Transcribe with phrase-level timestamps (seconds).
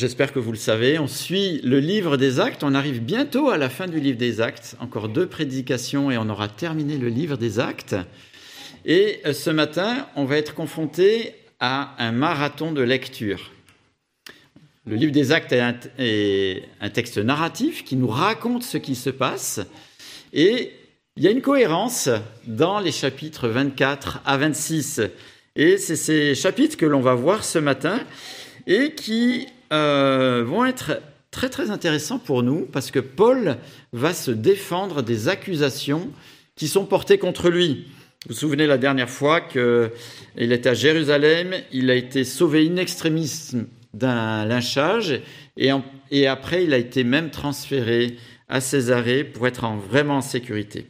[0.00, 2.64] j'espère que vous le savez, on suit le livre des actes.
[2.64, 4.74] On arrive bientôt à la fin du livre des actes.
[4.80, 7.94] Encore deux prédications et on aura terminé le livre des actes.
[8.86, 13.52] Et euh, ce matin, on va être confronté à un marathon de lecture.
[14.86, 19.60] Le livre des actes est un, texte narratif qui nous raconte ce qui se passe.
[20.32, 20.72] Et
[21.16, 22.08] il y a une cohérence
[22.46, 25.02] dans les chapitres 24 à 26.
[25.56, 28.00] Et c'est ces chapitres que l'on va voir ce matin
[28.66, 33.58] et qui euh, vont être très très intéressants pour nous parce que Paul
[33.92, 36.10] va se défendre des accusations
[36.56, 37.86] qui sont portées contre lui.
[38.26, 39.90] Vous vous souvenez la dernière fois qu'il
[40.36, 43.52] était à Jérusalem, il a été sauvé in extremis
[43.94, 45.20] d'un lynchage
[45.56, 48.16] et, après il a été même transféré
[48.48, 50.86] à Césarée pour être en, vraiment en sécurité.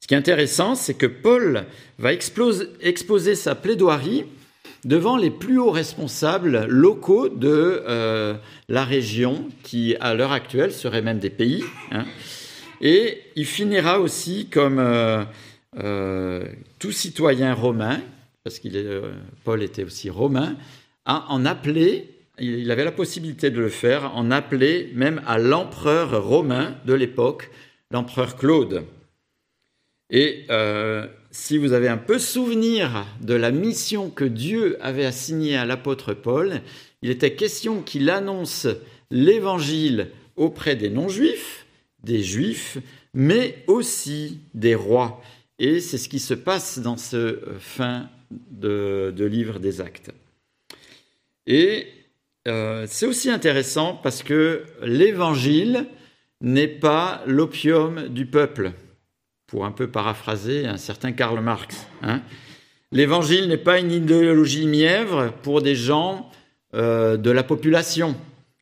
[0.00, 1.66] Ce qui est intéressant, c'est que Paul
[1.98, 4.24] va exposer sa plaidoirie
[4.84, 8.34] devant les plus hauts responsables locaux de euh,
[8.68, 11.64] la région, qui à l'heure actuelle seraient même des pays.
[11.90, 12.04] Hein.
[12.80, 15.24] Et il finira aussi comme euh,
[15.78, 16.44] euh,
[16.78, 18.00] tout citoyen romain,
[18.44, 19.02] parce que
[19.44, 20.56] Paul était aussi romain,
[21.04, 26.22] à en appeler, il avait la possibilité de le faire, en appeler même à l'empereur
[26.24, 27.50] romain de l'époque,
[27.90, 28.84] l'empereur Claude.
[30.10, 30.46] Et
[31.30, 36.14] si vous avez un peu souvenir de la mission que Dieu avait assignée à l'apôtre
[36.14, 36.62] Paul,
[37.02, 38.66] il était question qu'il annonce
[39.10, 41.66] l'évangile auprès des non-juifs,
[42.02, 42.78] des juifs,
[43.12, 45.22] mais aussi des rois.
[45.58, 50.12] Et c'est ce qui se passe dans ce euh, fin de, livre des actes.
[51.46, 51.88] Et
[52.46, 55.86] euh, c'est aussi intéressant parce que l'évangile
[56.40, 58.72] n'est pas l'opium du peuple
[59.48, 61.88] pour un peu paraphraser un certain Karl Marx.
[62.02, 62.20] Hein.
[62.92, 66.30] L'évangile n'est pas une idéologie mièvre pour des gens
[66.74, 68.14] euh, de la population,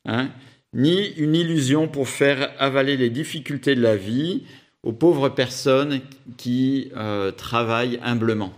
[0.04, 0.30] hein,
[0.72, 4.44] ni une illusion pour faire avaler les difficultés de la vie
[4.84, 6.00] aux pauvres personnes
[6.36, 8.52] qui euh, travaillent humblement.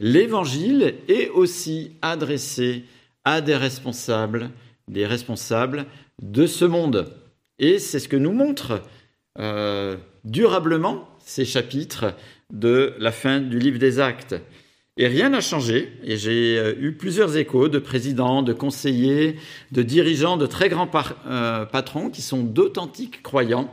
[0.00, 2.84] L'évangile est aussi adressé
[3.24, 4.50] à des responsables,
[4.88, 5.86] des responsables
[6.20, 7.14] de ce monde.
[7.60, 8.82] Et c'est ce que nous montre
[9.38, 12.14] euh, durablement ces chapitres
[12.52, 14.34] de la fin du livre des actes.
[14.96, 19.36] Et rien n'a changé, et j'ai euh, eu plusieurs échos de présidents, de conseillers,
[19.72, 20.90] de dirigeants, de très grands
[21.26, 23.72] euh, patrons qui sont d'authentiques croyants.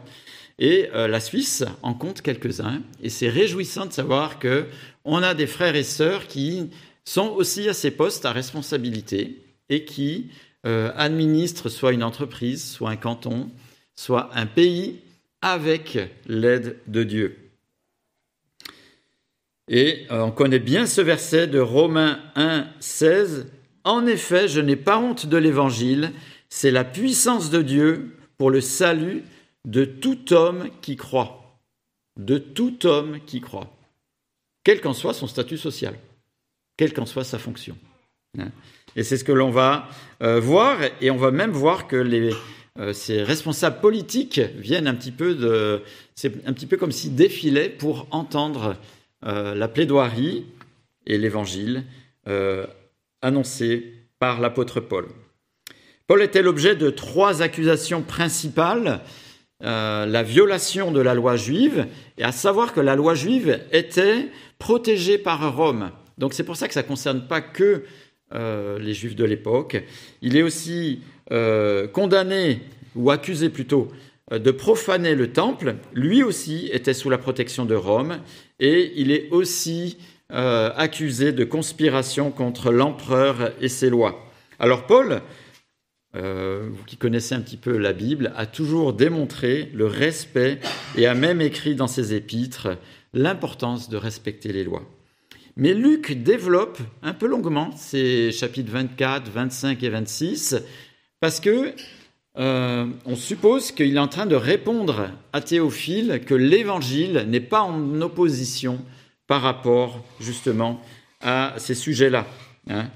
[0.60, 4.66] Et la Suisse en compte quelques-uns, et c'est réjouissant de savoir que
[5.06, 6.72] on a des frères et sœurs qui
[7.06, 10.32] sont aussi à ces postes à responsabilité et qui
[10.64, 13.52] administrent soit une entreprise, soit un canton,
[13.96, 14.96] soit un pays
[15.42, 17.38] avec l'aide de Dieu.
[19.68, 23.48] Et euh, on connaît bien ce verset de Romains 1, 16.
[23.84, 26.14] En effet, je n'ai pas honte de l'Évangile,
[26.50, 29.24] c'est la puissance de Dieu pour le salut
[29.66, 31.60] de tout homme qui croit.
[32.18, 33.76] De tout homme qui croit.
[34.64, 35.96] Quel qu'en soit son statut social,
[36.78, 37.78] quelle qu'en soit sa fonction.
[38.38, 38.50] Hein.
[38.96, 39.88] Et c'est ce que l'on va
[40.22, 42.34] euh, voir, et on va même voir que les,
[42.94, 45.82] ces responsables politiques viennent un petit peu de,
[46.16, 48.76] c'est un petit peu comme s'ils défilaient pour entendre
[49.26, 50.46] euh, la plaidoirie
[51.08, 51.84] et l'évangile
[52.28, 52.68] euh,
[53.22, 55.08] annoncé par l'apôtre Paul.
[56.06, 59.02] Paul était l'objet de trois accusations principales
[59.60, 61.88] la violation de la loi juive,
[62.20, 65.90] et à savoir que la loi juive était protégée par Rome.
[66.20, 67.84] Donc c'est pour ça que ça ne concerne pas que
[68.32, 69.84] les juifs de l'époque.
[70.22, 71.02] Il est aussi
[71.32, 72.62] euh, condamné,
[72.96, 73.90] ou accusé plutôt,
[74.32, 78.20] euh, de profaner le temple, lui aussi était sous la protection de Rome,
[78.60, 79.98] et il est aussi
[80.32, 84.26] euh, accusé de conspiration contre l'empereur et ses lois.
[84.60, 85.22] Alors Paul,
[86.14, 90.58] vous qui connaissez un petit peu la Bible, a toujours démontré le respect
[90.96, 92.70] et a même écrit dans ses épîtres
[93.14, 94.82] l'importance de respecter les lois.
[95.58, 100.56] Mais Luc développe un peu longuement ces chapitres 24, 25 et 26
[101.20, 101.74] parce que
[102.38, 107.62] euh, on suppose qu'il est en train de répondre à Théophile que l'évangile n'est pas
[107.62, 108.80] en opposition
[109.26, 110.82] par rapport justement
[111.22, 112.28] à ces sujets-là.
[112.70, 112.90] Hein.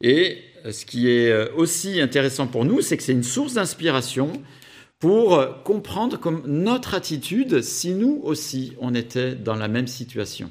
[0.00, 0.38] Et
[0.70, 4.32] ce qui est aussi intéressant pour nous, c'est que c'est une source d'inspiration
[5.00, 10.50] pour comprendre comme notre attitude si nous aussi on était dans la même situation,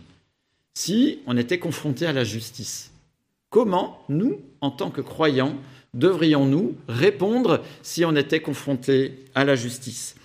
[0.74, 2.92] si on était confronté à la justice.
[3.51, 5.56] Comment nous, en tant que croyants,
[5.94, 10.15] devrions-nous répondre si on était confronté à la justice?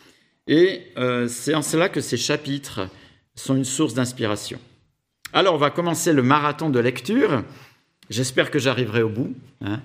[0.46, 2.88] Et euh, c'est en cela que ces chapitres
[3.34, 4.60] sont une source d'inspiration.
[5.32, 7.42] Alors, on va commencer le marathon de lecture.
[8.10, 9.34] J'espère que j'arriverai au bout.
[9.62, 9.80] Hein.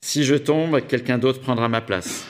[0.00, 2.26] Si je tombe, quelqu'un d'autre prendra ma place.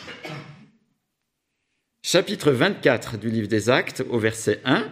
[2.03, 4.89] Chapitre 24 du livre des Actes, au verset 1.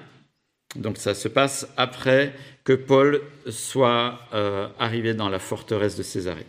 [0.76, 2.34] Donc ça se passe après
[2.64, 6.46] que Paul soit euh, arrivé dans la forteresse de Césarée.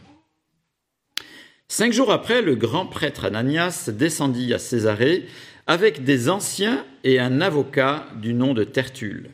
[1.71, 5.27] Cinq jours après, le grand prêtre Ananias descendit à Césarée
[5.67, 9.29] avec des anciens et un avocat du nom de Tertulle.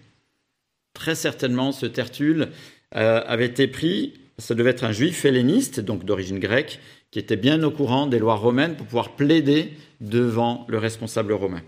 [0.94, 2.50] Très certainement, ce Tertulle
[2.98, 7.38] euh, avait été pris, ça devait être un juif helléniste, donc d'origine grecque, qui était
[7.38, 9.72] bien au courant des lois romaines pour pouvoir plaider
[10.02, 11.64] devant le responsable romain.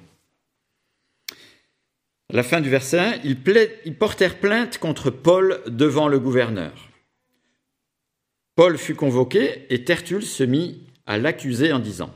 [2.30, 3.38] À la fin du verset 1, ils,
[3.86, 6.74] ils portèrent plainte contre Paul devant le gouverneur.
[8.58, 12.10] Paul fut convoqué et Tertulle se mit à l'accuser en disant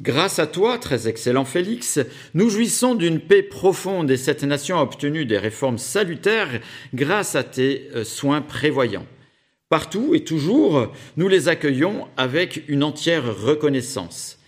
[0.00, 2.00] Grâce à toi, très excellent Félix,
[2.32, 6.62] nous jouissons d'une paix profonde et cette nation a obtenu des réformes salutaires
[6.94, 9.04] grâce à tes euh, soins prévoyants.
[9.68, 14.38] Partout et toujours, nous les accueillons avec une entière reconnaissance.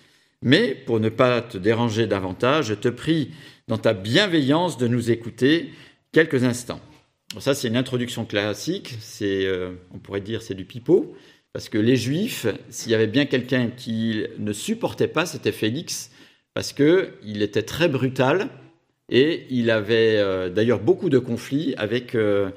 [0.40, 3.32] Mais pour ne pas te déranger davantage, je te prie
[3.68, 5.72] dans ta bienveillance de nous écouter
[6.10, 6.80] quelques instants.
[7.40, 11.16] Ça, c'est une introduction classique, c'est, euh, on pourrait dire, c'est du pipeau.
[11.52, 16.10] Parce que les Juifs, s'il y avait bien quelqu'un qui ne supportait pas, c'était Félix,
[16.54, 18.48] parce qu'il était très brutal
[19.08, 22.50] et il avait euh, d'ailleurs beaucoup de conflits avec euh,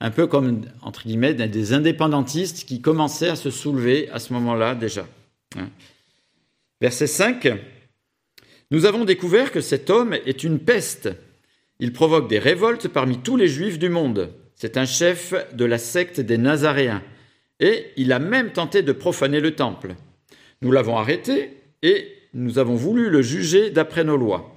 [0.00, 4.74] un peu comme, entre guillemets, des indépendantistes qui commençaient à se soulever à ce moment-là
[4.74, 5.06] déjà.
[5.56, 5.68] Hein.
[6.80, 7.48] Verset 5.
[8.70, 11.10] Nous avons découvert que cet homme est une peste.
[11.78, 14.30] Il provoque des révoltes parmi tous les Juifs du monde.
[14.54, 17.02] C'est un chef de la secte des Nazaréens
[17.60, 19.94] et il a même tenté de profaner le temple.
[20.62, 24.56] Nous l'avons arrêté et nous avons voulu le juger d'après nos lois.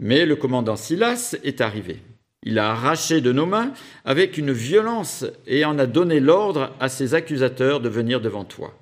[0.00, 1.96] Mais le commandant Silas est arrivé.
[2.42, 3.72] Il a arraché de nos mains
[4.04, 8.74] avec une violence et en a donné l'ordre à ses accusateurs de venir devant toi.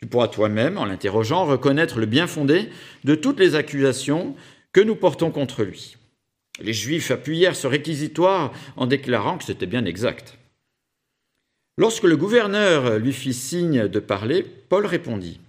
[0.00, 2.70] Tu pourras toi-même, en l'interrogeant, reconnaître le bien fondé
[3.04, 4.34] de toutes les accusations
[4.72, 5.96] que nous portons contre lui.
[6.60, 10.38] Les Juifs appuyèrent ce réquisitoire en déclarant que c'était bien exact.
[11.78, 15.40] Lorsque le gouverneur lui fit signe de parler, Paul répondit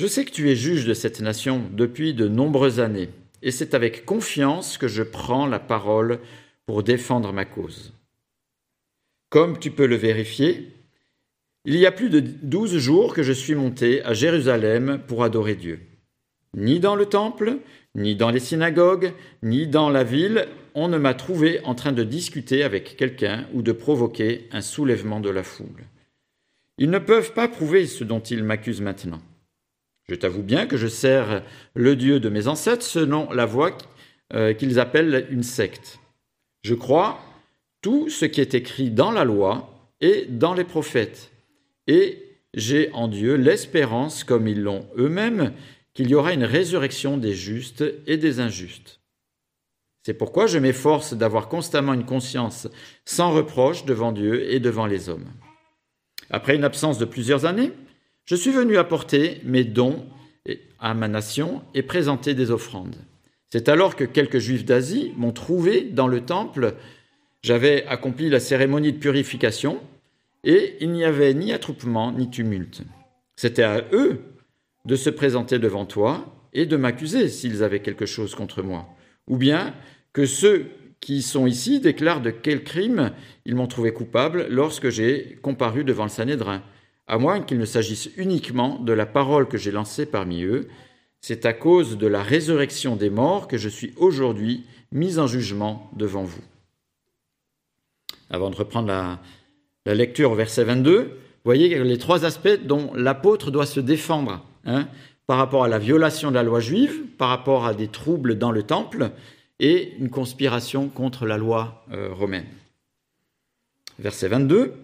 [0.00, 3.10] Je sais que tu es juge de cette nation depuis de nombreuses années,
[3.42, 6.18] et c'est avec confiance que je prends la parole
[6.66, 7.92] pour défendre ma cause.
[9.30, 10.72] Comme tu peux le vérifier,
[11.64, 15.54] il y a plus de douze jours que je suis monté à Jérusalem pour adorer
[15.54, 15.80] Dieu.
[16.56, 17.58] Ni dans le temple,
[17.94, 19.12] ni dans les synagogues,
[19.42, 23.62] ni dans la ville, on ne m'a trouvé en train de discuter avec quelqu'un ou
[23.62, 25.84] de provoquer un soulèvement de la foule.
[26.78, 29.20] Ils ne peuvent pas prouver ce dont ils m'accusent maintenant.
[30.08, 31.42] Je t'avoue bien que je sers
[31.74, 33.76] le Dieu de mes ancêtres selon la voie
[34.32, 35.98] euh, qu'ils appellent une secte.
[36.62, 37.20] Je crois
[37.82, 41.32] tout ce qui est écrit dans la loi et dans les prophètes,
[41.86, 42.22] et
[42.54, 45.52] j'ai en Dieu l'espérance, comme ils l'ont eux-mêmes,
[45.96, 49.00] qu'il y aura une résurrection des justes et des injustes.
[50.04, 52.68] C'est pourquoi je m'efforce d'avoir constamment une conscience
[53.06, 55.24] sans reproche devant Dieu et devant les hommes.
[56.28, 57.72] Après une absence de plusieurs années,
[58.26, 60.04] je suis venu apporter mes dons
[60.78, 62.96] à ma nation et présenter des offrandes.
[63.48, 66.74] C'est alors que quelques juifs d'Asie m'ont trouvé dans le temple.
[67.42, 69.80] J'avais accompli la cérémonie de purification
[70.44, 72.82] et il n'y avait ni attroupement ni tumulte.
[73.36, 74.20] C'était à eux
[74.86, 78.86] de se présenter devant toi et de m'accuser s'ils avaient quelque chose contre moi,
[79.26, 79.74] ou bien
[80.12, 83.12] que ceux qui sont ici déclarent de quel crime
[83.44, 86.62] ils m'ont trouvé coupable lorsque j'ai comparu devant le Sanhédrin,
[87.06, 90.68] à moins qu'il ne s'agisse uniquement de la parole que j'ai lancée parmi eux.
[91.20, 95.90] C'est à cause de la résurrection des morts que je suis aujourd'hui mis en jugement
[95.96, 96.42] devant vous.
[98.30, 99.20] Avant de reprendre la,
[99.84, 104.88] la lecture au verset 22, voyez les trois aspects dont l'apôtre doit se défendre hein,
[105.26, 108.50] par rapport à la violation de la loi juive, par rapport à des troubles dans
[108.50, 109.10] le temple
[109.58, 112.46] et une conspiration contre la loi euh, romaine.
[113.98, 114.74] Verset 22.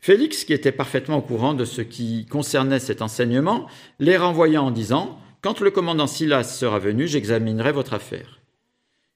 [0.00, 3.66] Félix, qui était parfaitement au courant de ce qui concernait cet enseignement,
[4.00, 8.40] les renvoya en disant Quand le commandant Silas sera venu, j'examinerai votre affaire.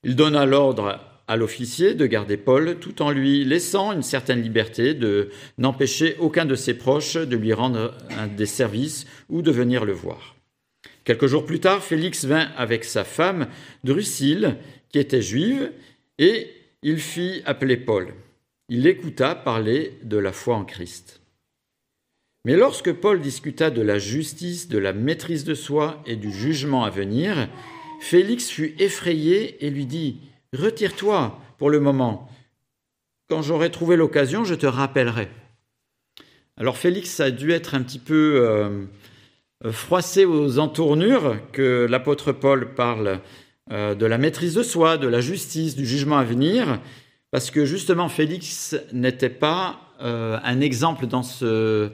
[0.04, 4.95] Il donna l'ordre à l'officier de garder Paul tout en lui laissant une certaine liberté
[4.95, 7.97] de n'empêcher aucun de ses proches de lui rendre
[8.37, 10.37] des services ou de venir le voir.
[11.05, 13.49] Quelques jours plus tard, Félix vint avec sa femme
[13.85, 14.57] Drusille,
[14.91, 15.71] qui était juive,
[16.19, 16.51] et
[16.83, 18.09] il fit appeler Paul.
[18.69, 21.21] Il l'écouta parler de la foi en Christ.
[22.45, 26.85] Mais lorsque Paul discuta de la justice, de la maîtrise de soi et du jugement
[26.85, 27.49] à venir,
[28.01, 30.19] Félix fut effrayé et lui dit
[30.57, 32.31] Retire-toi pour le moment.
[33.28, 35.28] Quand j'aurai trouvé l'occasion, je te rappellerai.
[36.57, 38.87] Alors Félix a dû être un petit peu euh,
[39.71, 43.21] froissé aux entournures que l'apôtre Paul parle
[43.71, 46.81] euh, de la maîtrise de soi, de la justice, du jugement à venir,
[47.31, 51.90] parce que justement Félix n'était pas euh, un exemple dans ce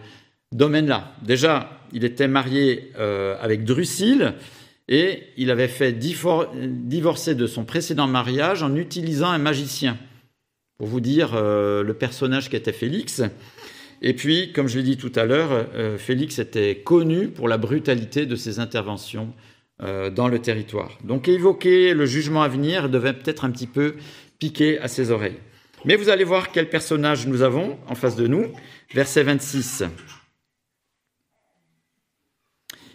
[0.53, 1.13] domaine-là.
[1.23, 2.93] Déjà, il était marié
[3.41, 4.35] avec Drusille
[4.89, 9.99] et il avait fait divorcer de son précédent mariage en utilisant un magicien.
[10.77, 13.23] Pour vous dire le personnage qu'était Félix.
[14.07, 17.57] Et puis, comme je l'ai dit tout à l'heure, euh, Félix était connu pour la
[17.57, 19.33] brutalité de ses interventions
[19.83, 20.99] euh, dans le territoire.
[21.05, 23.95] Donc évoquer le jugement à venir devait peut-être un petit peu
[24.39, 25.39] piquer à ses oreilles.
[25.87, 28.53] Mais vous allez voir quel personnage nous avons en face de nous.
[28.93, 29.85] Verset 26.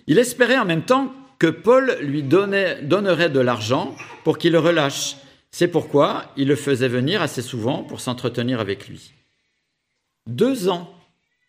[0.06, 5.16] Il espérait en même temps que Paul lui donnerait de l'argent pour qu'il le relâche.
[5.52, 9.14] C'est pourquoi il le faisait venir assez souvent pour s'entretenir avec lui.
[10.28, 10.94] Deux ans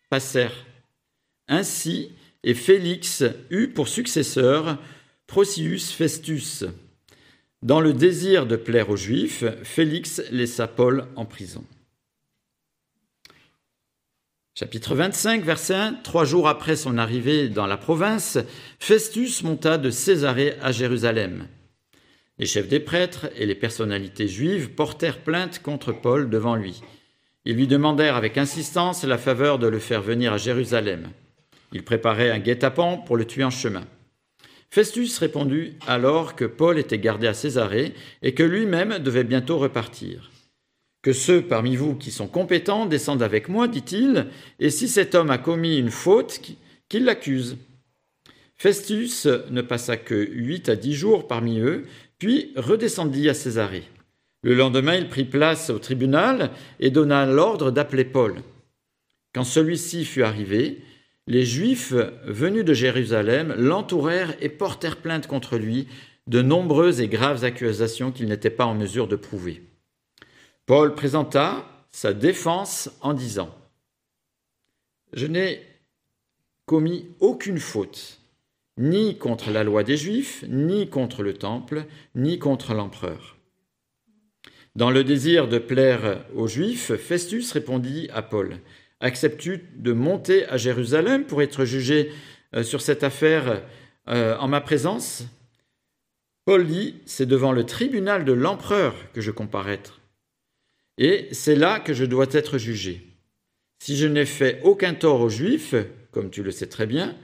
[0.09, 0.65] passèrent.
[1.47, 2.11] Ainsi,
[2.43, 4.79] et Félix eut pour successeur
[5.27, 6.63] Procius Festus.
[7.61, 11.63] Dans le désir de plaire aux Juifs, Félix laissa Paul en prison.
[14.61, 15.93] Chapitre 25, verset 1.
[16.03, 18.37] Trois jours après son arrivée dans la province,
[18.77, 21.47] Festus monta de Césarée à Jérusalem.
[22.37, 26.79] Les chefs des prêtres et les personnalités juives portèrent plainte contre Paul devant lui.
[27.43, 31.09] Ils lui demandèrent avec insistance la faveur de le faire venir à Jérusalem.
[31.73, 33.87] Ils préparaient un guet-apens pour le tuer en chemin.
[34.69, 40.30] Festus répondit alors que Paul était gardé à Césarée et que lui-même devait bientôt repartir.
[41.01, 44.27] Que ceux parmi vous qui sont compétents descendent avec moi, dit-il,
[44.59, 46.41] et si cet homme a commis une faute,
[46.89, 47.57] qu'il l'accuse.
[48.55, 51.85] Festus ne passa que huit à dix jours parmi eux,
[52.19, 53.85] puis redescendit à Césarée.
[54.43, 58.35] Le lendemain, il prit place au tribunal et donna l'ordre d'appeler Paul.
[59.33, 60.83] Quand celui-ci fut arrivé,
[61.25, 61.93] les Juifs
[62.25, 65.87] venus de Jérusalem l'entourèrent et portèrent plainte contre lui
[66.27, 69.61] de nombreuses et graves accusations qu'il n'était pas en mesure de prouver.
[70.71, 73.53] Paul présenta sa défense en disant
[75.11, 75.67] Je n'ai
[76.65, 78.21] commis aucune faute,
[78.77, 81.83] ni contre la loi des Juifs, ni contre le Temple,
[82.15, 83.35] ni contre l'empereur.
[84.77, 88.55] Dans le désir de plaire aux Juifs, Festus répondit à Paul
[89.01, 92.13] Acceptes-tu de monter à Jérusalem pour être jugé
[92.55, 93.61] euh, sur cette affaire
[94.07, 95.25] euh, en ma présence?
[96.45, 100.00] Paul dit C'est devant le tribunal de l'empereur que je comparaître.
[101.03, 103.01] Et c'est là que je dois être jugé.
[103.81, 105.73] Si je n'ai fait aucun tort aux Juifs,
[106.11, 107.17] comme tu le sais très bien,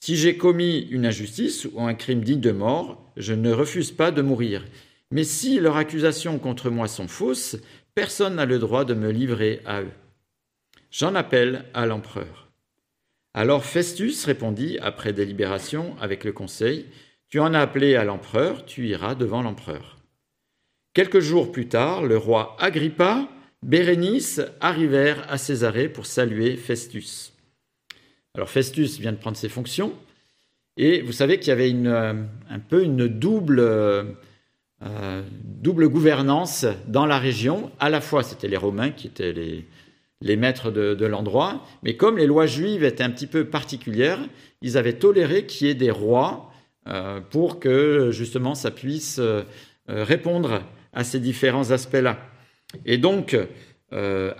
[0.00, 4.10] si j'ai commis une injustice ou un crime digne de mort, je ne refuse pas
[4.10, 4.62] de mourir.
[5.10, 7.56] Mais si leurs accusations contre moi sont fausses,
[7.94, 9.92] personne n'a le droit de me livrer à eux.
[10.90, 12.50] J'en appelle à l'empereur.
[13.32, 16.84] Alors Festus répondit, après délibération avec le conseil,
[17.30, 20.01] Tu en as appelé à l'empereur, tu iras devant l'empereur.
[20.94, 23.26] Quelques jours plus tard, le roi Agrippa,
[23.62, 27.32] Bérénice arrivèrent à Césarée pour saluer Festus.
[28.34, 29.94] Alors Festus vient de prendre ses fonctions,
[30.76, 32.12] et vous savez qu'il y avait euh,
[32.50, 34.04] un peu une double euh,
[34.84, 37.70] euh, double gouvernance dans la région.
[37.80, 42.26] À la fois, c'était les Romains qui étaient les, maîtres de, l'endroit, mais comme les
[42.26, 44.20] lois juives étaient un petit peu particulières,
[44.60, 46.52] ils avaient toléré qu'il y ait des rois
[47.30, 49.20] pour que justement ça puisse
[49.88, 52.18] répondre à ces différents aspects-là.
[52.84, 53.36] Et donc,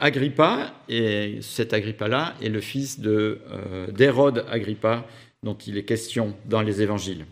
[0.01, 5.07] Agrippa, et cet Agrippa-là est le fils d'Hérode Agrippa,
[5.43, 7.27] dont il est question dans les évangiles.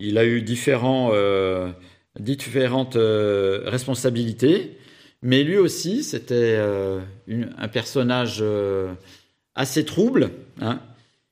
[0.00, 1.72] Il a eu euh,
[2.18, 4.76] différentes euh, responsabilités,
[5.22, 8.44] mais lui aussi, c'était euh, un personnage
[9.54, 10.30] assez trouble.
[10.60, 10.80] Hein.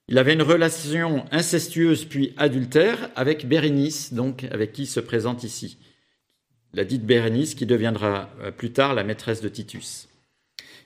[0.08, 5.42] Il avait une relation incestueuse puis adultère avec Bérénice, donc avec qui il se présente
[5.42, 5.78] ici.
[6.74, 10.08] La dite Bérénice qui deviendra plus tard la maîtresse de Titus.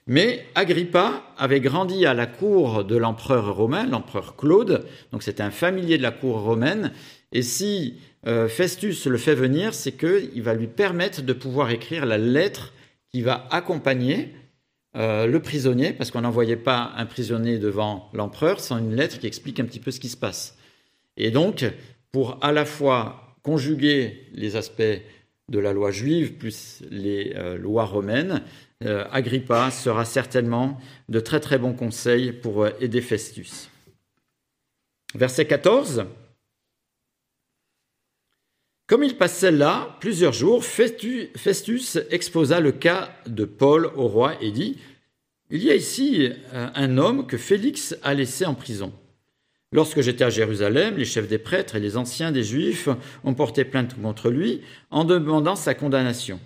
[0.07, 5.51] Mais Agrippa avait grandi à la cour de l'empereur romain, l'empereur Claude, donc c'était un
[5.51, 6.93] familier de la cour romaine,
[7.33, 12.05] et si euh, Festus le fait venir, c'est qu'il va lui permettre de pouvoir écrire
[12.05, 12.73] la lettre
[13.11, 14.33] qui va accompagner
[14.95, 19.27] euh, le prisonnier, parce qu'on n'envoyait pas un prisonnier devant l'empereur sans une lettre qui
[19.27, 20.57] explique un petit peu ce qui se passe.
[21.17, 21.65] Et donc,
[22.13, 25.01] pour à la fois conjuguer les aspects
[25.49, 28.43] de la loi juive plus les euh, lois romaines,
[29.11, 33.71] Agrippa sera certainement de très très bons conseils pour aider Festus.
[35.15, 36.05] Verset 14.
[38.87, 44.51] Comme il passait là plusieurs jours, Festus exposa le cas de Paul au roi et
[44.51, 44.77] dit
[45.49, 48.93] Il y a ici euh, un homme que Félix a laissé en prison.
[49.73, 52.87] Lorsque j'étais à Jérusalem, les chefs des prêtres et les anciens des Juifs
[53.23, 56.39] ont porté plainte contre lui en demandant sa condamnation.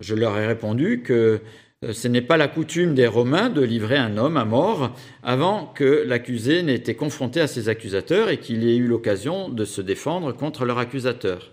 [0.00, 1.40] Je leur ai répondu que
[1.84, 5.66] euh, ce n'est pas la coutume des Romains de livrer un homme à mort avant
[5.66, 9.82] que l'accusé n'ait été confronté à ses accusateurs et qu'il ait eu l'occasion de se
[9.82, 11.52] défendre contre leur accusateur.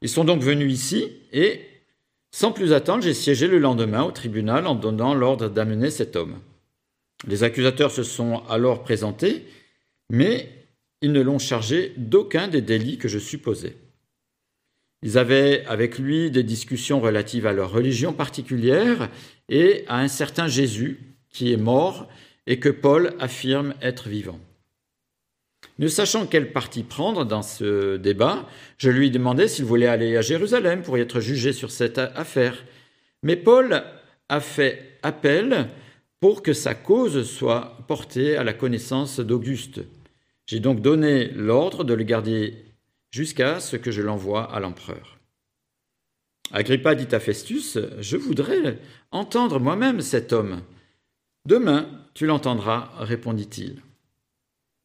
[0.00, 1.60] Ils sont donc venus ici et
[2.34, 6.38] sans plus attendre, j'ai siégé le lendemain au tribunal en donnant l'ordre d'amener cet homme.
[7.26, 9.44] Les accusateurs se sont alors présentés,
[10.10, 10.48] mais
[11.00, 13.76] ils ne l'ont chargé d'aucun des délits que je supposais.
[15.02, 19.10] Ils avaient avec lui des discussions relatives à leur religion particulière
[19.48, 22.08] et à un certain Jésus qui est mort
[22.46, 24.38] et que Paul affirme être vivant.
[25.78, 28.48] Ne sachant quel parti prendre dans ce débat,
[28.78, 32.64] je lui demandai s'il voulait aller à Jérusalem pour y être jugé sur cette affaire.
[33.22, 33.82] Mais Paul
[34.28, 35.68] a fait appel
[36.22, 39.80] pour que sa cause soit portée à la connaissance d'Auguste.
[40.46, 42.54] J'ai donc donné l'ordre de le garder
[43.10, 45.18] jusqu'à ce que je l'envoie à l'empereur.
[46.52, 48.78] Agrippa dit à Festus, Je voudrais
[49.10, 50.62] entendre moi-même cet homme.
[51.44, 53.82] Demain, tu l'entendras, répondit-il.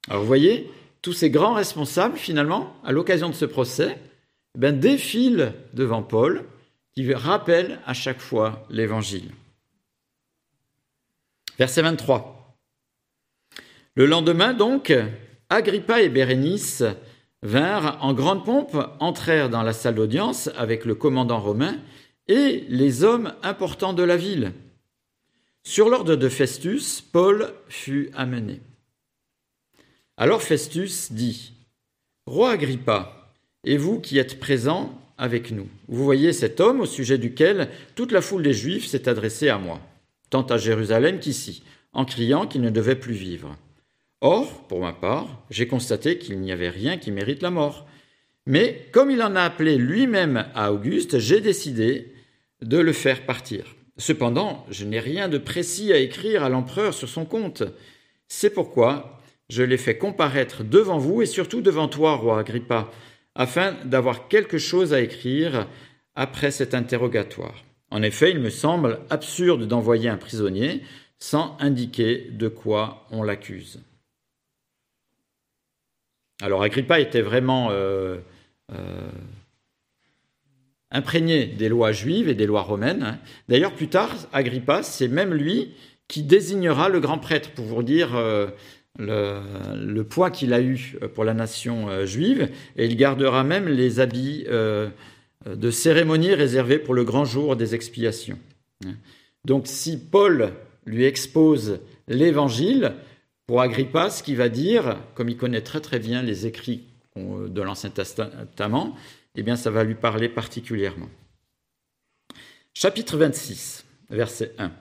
[0.09, 0.71] Alors vous voyez,
[1.03, 3.99] tous ces grands responsables, finalement, à l'occasion de ce procès,
[4.55, 6.45] eh ben, défilent devant Paul,
[6.95, 9.29] qui rappelle à chaque fois l'Évangile.
[11.57, 12.55] Verset 23.
[13.95, 14.93] Le lendemain, donc,
[15.49, 16.83] Agrippa et Bérénice
[17.41, 21.77] vinrent en grande pompe, entrèrent dans la salle d'audience avec le commandant romain
[22.27, 24.51] et les hommes importants de la ville.
[25.63, 28.61] Sur l'ordre de Festus, Paul fut amené.
[30.15, 31.53] Alors Festus dit,
[32.27, 33.33] Roi Agrippa,
[33.63, 38.11] et vous qui êtes présent avec nous, vous voyez cet homme au sujet duquel toute
[38.11, 39.81] la foule des Juifs s'est adressée à moi,
[40.29, 43.55] tant à Jérusalem qu'ici, en criant qu'il ne devait plus vivre.
[44.21, 47.87] Or, pour ma part, j'ai constaté qu'il n'y avait rien qui mérite la mort.
[48.45, 52.13] Mais comme il en a appelé lui-même à Auguste, j'ai décidé
[52.61, 53.75] de le faire partir.
[53.97, 57.63] Cependant, je n'ai rien de précis à écrire à l'empereur sur son compte.
[58.27, 62.91] C'est pourquoi je l'ai fait comparaître devant vous et surtout devant toi, roi Agrippa,
[63.35, 65.67] afin d'avoir quelque chose à écrire
[66.15, 67.63] après cet interrogatoire.
[67.89, 70.81] En effet, il me semble absurde d'envoyer un prisonnier
[71.19, 73.81] sans indiquer de quoi on l'accuse.
[76.41, 78.17] Alors Agrippa était vraiment euh,
[78.71, 79.09] euh,
[80.91, 83.03] imprégné des lois juives et des lois romaines.
[83.03, 83.17] Hein.
[83.47, 85.73] D'ailleurs, plus tard, Agrippa, c'est même lui
[86.07, 88.47] qui désignera le grand prêtre pour vous dire euh,
[88.99, 94.45] le, poids qu'il a eu pour la nation juive, et il gardera même les habits
[95.47, 98.39] de cérémonie réservés pour le grand jour des expiations.
[99.45, 100.53] Donc si Paul
[100.85, 102.93] lui expose l'évangile,
[103.47, 106.83] pour Agrippa, ce qu'il va dire, comme il connaît très très bien les écrits
[107.15, 108.95] de l'Ancien Testament,
[109.35, 111.09] eh bien ça va lui parler particulièrement.
[112.73, 114.71] Chapitre 26, verset 1.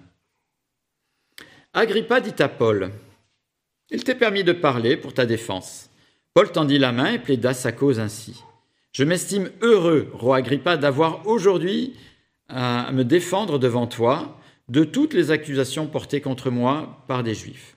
[1.74, 2.90] Agrippa dit à Paul,
[3.90, 5.88] il t'est permis de parler pour ta défense.
[6.34, 8.42] Paul tendit la main et plaida sa cause ainsi.
[8.96, 11.92] Je m'estime heureux, roi Agrippa, d'avoir aujourd'hui
[12.48, 17.76] à me défendre devant toi de toutes les accusations portées contre moi par des Juifs.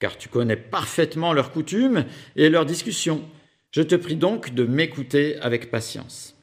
[0.00, 2.04] Car tu connais parfaitement leurs coutumes
[2.34, 3.22] et leurs discussions.
[3.70, 6.34] Je te prie donc de m'écouter avec patience.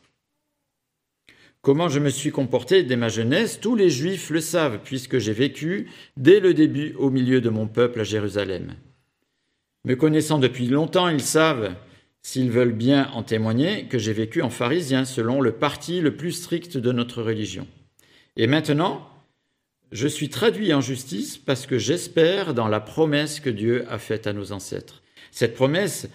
[1.61, 5.33] Comment je me suis comporté dès ma jeunesse, tous les Juifs le savent, puisque j'ai
[5.33, 8.75] vécu dès le début au milieu de mon peuple à Jérusalem.
[9.83, 11.75] Me connaissant depuis longtemps, ils savent,
[12.25, 16.31] s'ils veulent bien en témoigner, que j'ai vécu en pharisien selon le parti le plus
[16.31, 17.67] strict de notre religion.
[18.35, 19.07] Et maintenant,
[19.91, 24.25] je suis traduit en justice parce que j'espère dans la promesse que Dieu a faite
[24.25, 25.03] à nos ancêtres.
[25.29, 26.09] Cette promesse,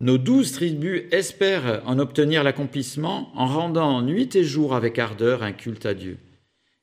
[0.00, 5.52] nos douze tribus espèrent en obtenir l'accomplissement en rendant nuit et jour avec ardeur un
[5.52, 6.18] culte à Dieu.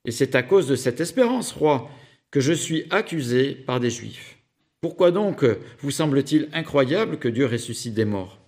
[0.06, 1.92] Et c'est à cause de cette espérance, roi,
[2.32, 4.38] que je suis accusé par des Juifs.
[4.80, 5.44] Pourquoi donc
[5.80, 8.39] vous semble-t-il incroyable que Dieu ressuscite des morts?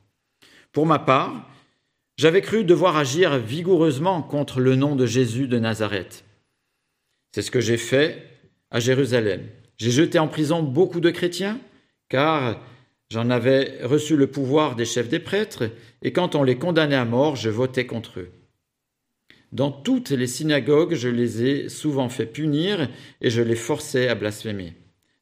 [0.71, 1.49] Pour ma part,
[2.17, 6.23] j'avais cru devoir agir vigoureusement contre le nom de Jésus de Nazareth.
[7.33, 8.27] C'est ce que j'ai fait
[8.69, 9.47] à Jérusalem.
[9.77, 11.59] J'ai jeté en prison beaucoup de chrétiens,
[12.09, 12.59] car
[13.11, 15.69] J'en avais reçu le pouvoir des chefs des prêtres,
[16.01, 18.31] et quand on les condamnait à mort, je votais contre eux.
[19.51, 24.15] Dans toutes les synagogues, je les ai souvent fait punir, et je les forçais à
[24.15, 24.75] blasphémer.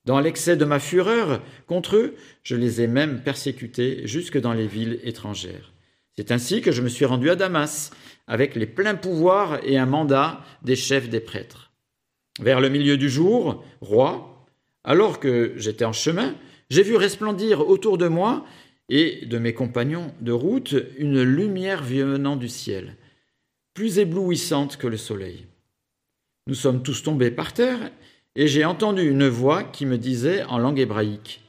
[0.09, 4.65] Dans l'excès de ma fureur contre eux, je les ai même persécutés jusque dans les
[4.65, 5.71] villes étrangères.
[6.15, 7.91] C'est ainsi que je me suis rendu à Damas,
[8.25, 11.71] avec les pleins pouvoirs et un mandat des chefs des prêtres.
[12.41, 14.47] Vers le milieu du jour, roi,
[14.83, 16.33] alors que j'étais en chemin,
[16.71, 18.47] j'ai vu resplendir autour de moi
[18.89, 22.95] et de mes compagnons de route une lumière venant du ciel,
[23.75, 25.45] plus éblouissante que le soleil.
[26.47, 27.91] Nous sommes tous tombés par terre,
[28.39, 31.41] et j'ai entendu une voix qui me disait en langue hébraïque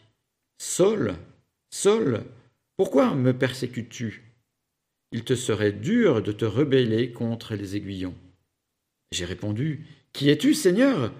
[0.58, 1.14] Saul,
[1.72, 2.24] Saul,
[2.76, 4.24] pourquoi me persécutes-tu?
[5.12, 8.16] Il te serait dur de te rebeller contre les aiguillons.
[9.12, 11.12] J'ai répondu Qui es-tu, Seigneur?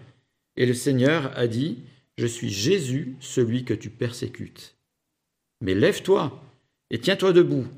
[0.57, 1.79] Et le Seigneur a dit
[2.19, 4.75] Je suis Jésus, celui que tu persécutes.
[5.61, 6.43] Mais lève-toi
[6.91, 7.69] et tiens-toi debout,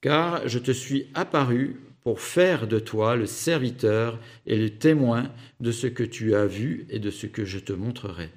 [0.00, 5.72] car je te suis apparu pour faire de toi le serviteur et le témoin de
[5.72, 8.30] ce que tu as vu et de ce que je te montrerai.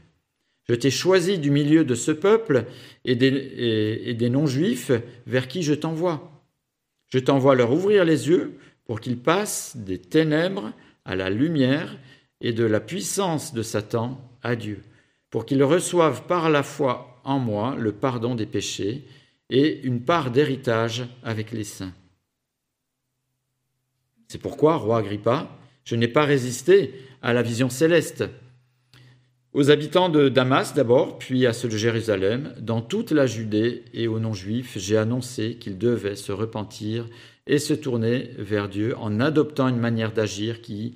[0.67, 2.65] Je t'ai choisi du milieu de ce peuple
[3.05, 4.91] et des, non-juifs
[5.27, 6.32] vers qui je t'envoie.
[7.13, 10.73] Je t'envoie leur ouvrir les yeux pour qu'ils passent des ténèbres
[11.05, 11.95] à la lumière
[12.41, 14.82] et de la puissance de Satan à Dieu,
[15.29, 19.03] pour qu'ils reçoivent par la foi en moi le pardon des péchés
[19.51, 21.93] et une part d'héritage avec les saints.
[24.29, 25.49] C'est pourquoi, roi Agrippa,
[25.83, 28.23] je n'ai pas résisté à la vision céleste.
[29.53, 34.07] Aux habitants de Damas d'abord, puis à ceux de Jérusalem, dans toute la Judée et
[34.07, 37.07] aux non-juifs, j'ai annoncé qu'ils devaient se repentir
[37.47, 40.93] et se tourner vers Dieu en adoptant une manière d'agir qui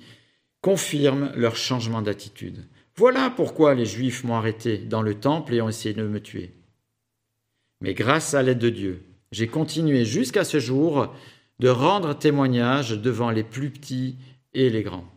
[0.60, 2.64] confirme leur changement d'attitude.
[2.94, 6.52] Voilà pourquoi les Juifs m'ont arrêté dans le temple et ont essayé de me tuer.
[7.80, 11.12] Mais grâce à l'aide de Dieu, j'ai continué jusqu'à ce jour
[11.60, 14.16] de rendre témoignage devant les plus petits
[14.52, 15.08] et les grands.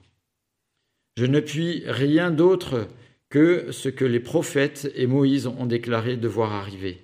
[1.17, 2.88] Je ne puis rien d'autre
[3.30, 7.02] que ce que les prophètes et Moïse ont déclaré devoir arriver,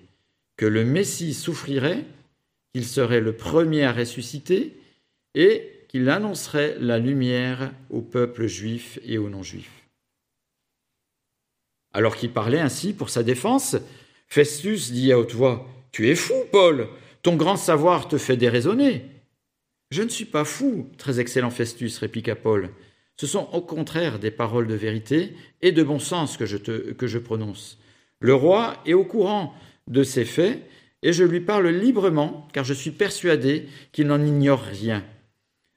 [0.56, 2.06] que le Messie souffrirait,
[2.74, 4.78] qu'il serait le premier à ressusciter,
[5.36, 9.84] et qu'il annoncerait la lumière au peuple juif et aux non-juifs.
[11.94, 13.76] Alors qu'il parlait ainsi pour sa défense,
[14.28, 16.88] Festus dit à haute voix Tu es fou, Paul,
[17.22, 19.06] ton grand savoir te fait déraisonner.
[19.94, 22.72] Je ne suis pas fou, très excellent Festus, répliqua Paul.
[23.16, 26.94] Ce sont au contraire des paroles de vérité et de bon sens que je, te,
[26.94, 27.78] que je prononce.
[28.20, 29.54] Le roi est au courant
[29.86, 30.64] de ces faits,
[31.04, 35.06] et je lui parle librement, car je suis persuadé qu'il n'en ignore rien.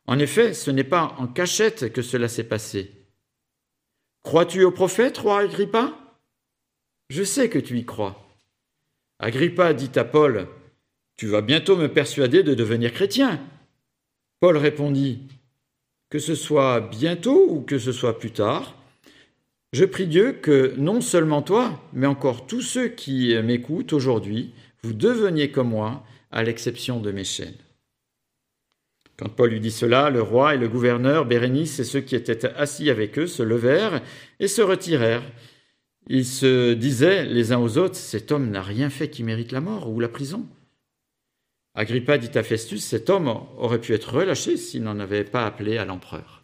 [0.07, 2.93] En effet, ce n'est pas en cachette que cela s'est passé.
[4.23, 5.93] Crois-tu au prophète, roi Agrippa?
[7.11, 8.27] Je sais que tu y crois.
[9.19, 10.49] Agrippa dit à Paul,
[11.19, 13.47] Tu vas bientôt me persuader de devenir chrétien.
[14.41, 15.21] Paul répondit,
[16.11, 18.77] Que ce soit bientôt ou que ce soit plus tard,
[19.73, 24.93] je prie Dieu que non seulement toi, mais encore tous ceux qui m'écoutent aujourd'hui, vous
[24.93, 27.57] deveniez comme moi, à l'exception de mes chaînes.
[29.17, 32.47] Quand Paul lui dit cela, le roi et le gouverneur, Bérénice et ceux qui étaient
[32.55, 34.03] assis avec eux se levèrent
[34.41, 35.23] et se retirèrent,
[36.09, 39.61] ils se disaient les uns aux autres, cet homme n'a rien fait qui mérite la
[39.61, 40.47] mort ou la prison.
[41.77, 45.77] Agrippa dit à Festus, cet homme aurait pu être relâché s'il n'en avait pas appelé
[45.77, 46.43] à l'empereur.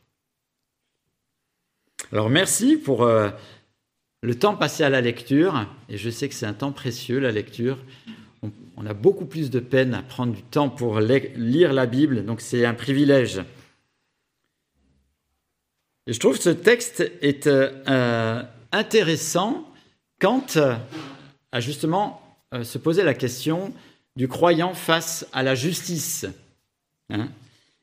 [2.13, 3.31] Alors merci pour euh,
[4.21, 7.33] le temps passé à la lecture, et je sais que c'est un temps précieux, la
[7.33, 7.79] lecture.
[8.77, 12.41] On, a beaucoup plus de peine à prendre du temps pour lire la Bible, donc
[12.41, 13.41] c'est un privilège.
[16.09, 18.43] Et je trouve que ce texte est euh,
[18.73, 19.65] intéressant
[20.21, 20.59] quand
[21.53, 22.21] a justement
[22.53, 23.73] euh, se posé la question
[24.17, 26.27] du croyant face à la justice.
[27.11, 27.29] Hein.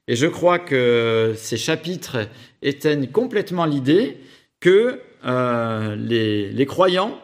[0.07, 2.27] Et je crois que ces chapitres
[2.61, 4.17] éteignent complètement l'idée
[4.59, 7.19] que euh, les, croyants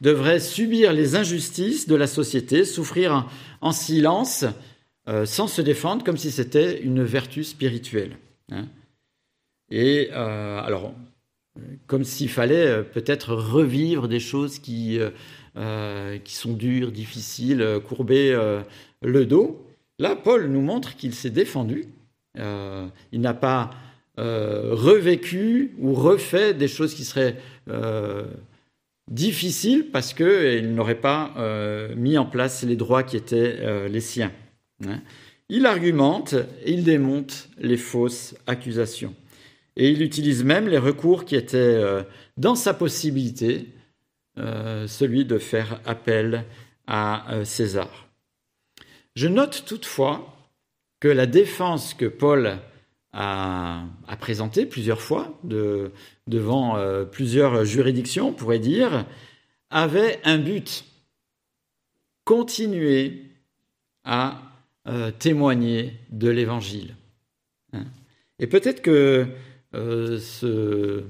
[0.00, 3.28] devraient subir les injustices de la société, souffrir
[3.60, 4.44] en, silence,
[5.08, 8.16] euh, sans se défendre, comme si c'était une vertu spirituelle.
[8.50, 8.66] Hein.
[9.70, 10.94] Et alors,
[11.86, 14.98] comme s'il fallait euh, peut-être revivre des choses qui,
[15.56, 15.60] euh,
[16.14, 18.38] euh, qui sont dures, difficiles, courber
[19.02, 19.66] le dos.
[19.98, 21.86] Là, Paul nous montre qu'il s'est défendu.
[22.36, 23.70] il n'a pas
[24.16, 27.36] revécu ou refait des choses qui seraient
[29.10, 31.34] difficiles parce qu'il n'aurait pas
[31.96, 34.32] mis en place les droits qui étaient les siens.
[34.86, 35.00] Hein.
[35.48, 36.34] Il argumente
[36.64, 39.14] et il démonte les fausses accusations.
[39.76, 42.02] Et il utilise même les recours qui étaient euh,
[42.36, 43.81] dans sa possibilité, euh,
[44.36, 46.44] celui de faire appel
[46.86, 48.08] à euh, César.
[49.14, 50.36] Je note toutefois
[51.00, 52.58] que la défense que Paul
[53.12, 53.84] a,
[54.20, 56.78] présentée plusieurs fois devant
[57.10, 59.04] plusieurs juridictions, on pourrait dire,
[59.68, 60.84] avait un but,
[62.24, 63.24] continuer
[64.04, 64.40] à
[65.18, 66.94] témoigner de l'Évangile.
[67.74, 67.84] Hein.
[68.38, 69.28] Et peut-être que
[69.74, 71.02] euh,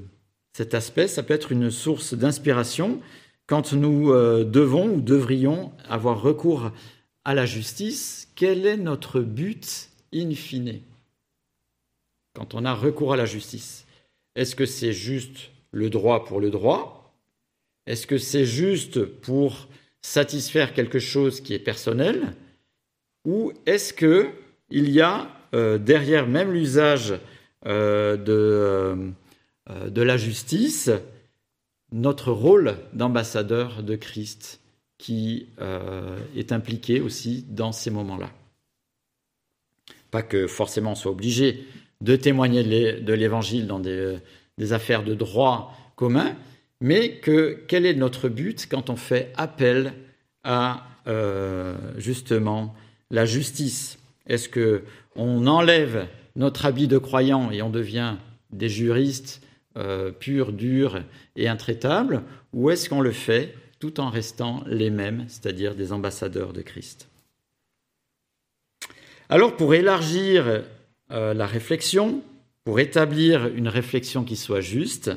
[0.52, 3.00] cet aspect, ça peut être une source d'inspiration
[3.46, 6.70] quand nous euh, devons ou devrions avoir recours
[7.24, 8.28] à la justice.
[8.34, 10.80] Quel est notre but in fine?
[12.34, 13.86] Quand on a recours à la justice
[14.36, 17.14] Est-ce que c'est juste le droit pour le droit?
[17.86, 19.68] Est-ce que c'est juste pour
[20.02, 22.34] satisfaire quelque chose qui est personnel?
[23.26, 24.30] Ou est-ce que
[24.70, 27.14] il y a euh, derrière même l'usage
[27.66, 29.12] euh, de,
[29.68, 30.90] de la justice
[31.92, 34.60] notre rôle d'ambassadeur de Christ
[34.98, 35.46] qui
[36.36, 38.30] est impliqué aussi dans ces moments-là.
[40.10, 41.66] Pas que forcément on soit obligé
[42.00, 42.62] de témoigner
[43.00, 44.18] de l'Évangile dans des,
[44.72, 46.36] affaires de droit commun,
[46.80, 49.94] mais que quel est notre but quand on fait appel
[50.44, 50.86] à
[51.96, 52.74] justement
[53.10, 53.98] la justice?
[54.26, 54.84] Est-ce que
[55.16, 58.16] on enlève notre habit de croyant et on devient
[58.50, 59.42] des juristes
[59.76, 61.02] euh, purs, durs
[61.36, 66.52] et intraitables, ou est-ce qu'on le fait tout en restant les mêmes, c'est-à-dire des ambassadeurs
[66.52, 67.08] de Christ?
[69.28, 70.62] Alors pour élargir
[71.10, 72.22] euh, la réflexion,
[72.64, 75.10] pour établir une réflexion qui soit juste,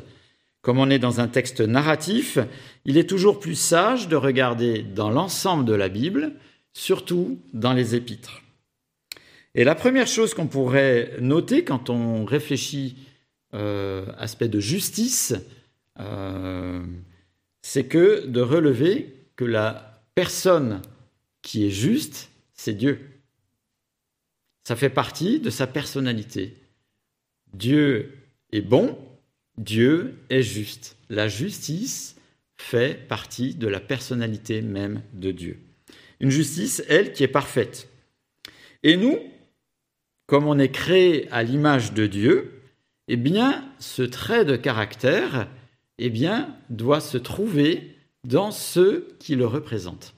[0.61, 2.39] comme on est dans un texte narratif,
[2.85, 6.31] il est toujours plus sage de regarder dans l'ensemble de la Bible,
[6.73, 8.41] surtout dans les épîtres.
[9.53, 12.97] Et la première chose qu'on pourrait noter quand on réfléchit
[14.17, 15.33] aspect de justice,
[15.99, 16.85] euh,
[17.61, 20.81] c'est que de relever que la personne
[21.41, 22.99] qui est juste, c'est Dieu.
[24.63, 26.55] Ça fait partie de sa personnalité.
[27.53, 28.11] Dieu
[28.51, 28.97] est bon,
[29.57, 30.97] Dieu est juste.
[31.09, 32.15] La justice
[32.57, 35.59] fait partie de la personnalité même de Dieu.
[36.19, 37.89] Une justice, elle, qui est parfaite.
[38.83, 39.19] Et nous,
[40.25, 42.54] comme on est créé à l'image de Dieu,
[43.07, 45.47] eh bien, ce trait de caractère,
[45.97, 50.15] eh bien, doit se trouver dans ceux qui le représentent.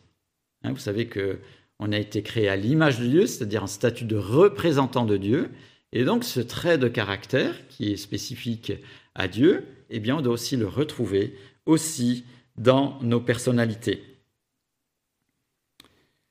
[0.63, 1.39] Hein, vous savez que
[1.79, 5.51] on a été créé à l'image de Dieu, c'est-à-dire en statut de représentant de Dieu,
[5.93, 8.73] et donc ce trait de caractère qui est spécifique
[9.13, 12.25] à Dieu, eh bien, on doit aussi le retrouver aussi
[12.57, 14.03] dans nos personnalités.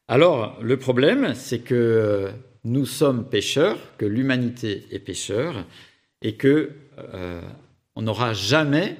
[0.08, 2.30] Alors, le problème, c'est que
[2.64, 5.64] nous sommes pécheurs, que l'humanité est pécheur,
[6.26, 7.40] et que euh,
[7.94, 8.96] on n'aura jamais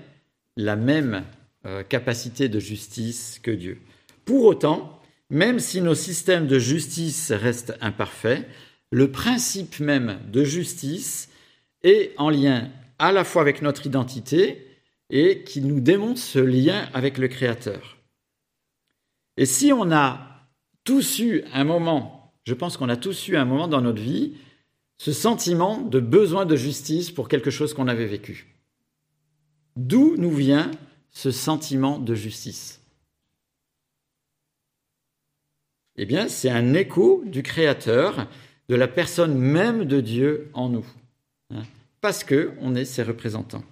[0.56, 1.24] la même
[1.66, 3.80] euh, capacité de justice que Dieu.
[4.24, 8.46] Pour autant, même si nos systèmes de justice restent imparfaits,
[8.92, 11.28] le principe même de justice
[11.82, 14.64] est en lien à la fois avec notre identité
[15.10, 17.96] et qui nous démontre ce lien avec le Créateur.
[19.36, 20.46] Et si on a
[20.84, 24.34] tous eu un moment je pense qu'on a tous eu un moment dans notre vie
[24.98, 28.54] ce sentiment de besoin de justice pour quelque chose qu'on avait vécu.
[29.76, 30.70] D'où nous vient
[31.10, 32.80] ce sentiment de justice?
[35.96, 38.28] Eh bien, c'est un écho du Créateur,
[38.68, 40.86] de la personne même de Dieu en nous,
[41.54, 41.62] hein,
[42.00, 43.64] parce que on est ses représentants.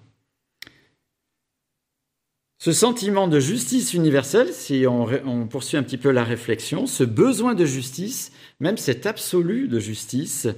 [2.58, 7.54] Ce sentiment de justice universelle, si on, poursuit un petit peu la réflexion, ce besoin
[7.54, 10.48] de justice, même cet absolu de justice,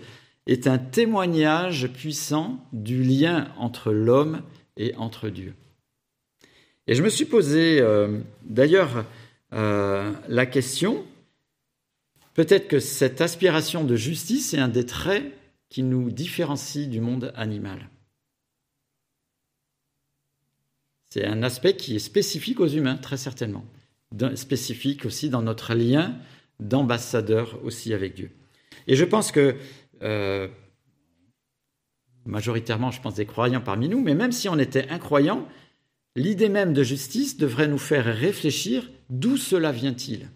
[0.46, 4.42] est un témoignage puissant du lien entre l'homme
[4.76, 5.54] et entre Dieu.
[6.86, 9.04] Et je me suis posé euh, d'ailleurs
[9.52, 11.04] euh, la question,
[12.34, 15.32] peut-être que cette aspiration de justice est un des traits
[15.68, 17.90] qui nous différencie du monde animal.
[21.10, 23.64] C'est un aspect qui est spécifique aux humains, très certainement.
[24.34, 26.16] Spécifique aussi dans notre lien
[26.60, 28.30] d'ambassadeur aussi avec Dieu.
[28.86, 29.56] Et je pense que,
[30.02, 30.48] euh,
[32.24, 35.46] majoritairement, je pense des croyants parmi nous, mais même si on était incroyants,
[36.16, 40.30] l'idée même de justice devrait nous faire réfléchir d'où cela vient-il.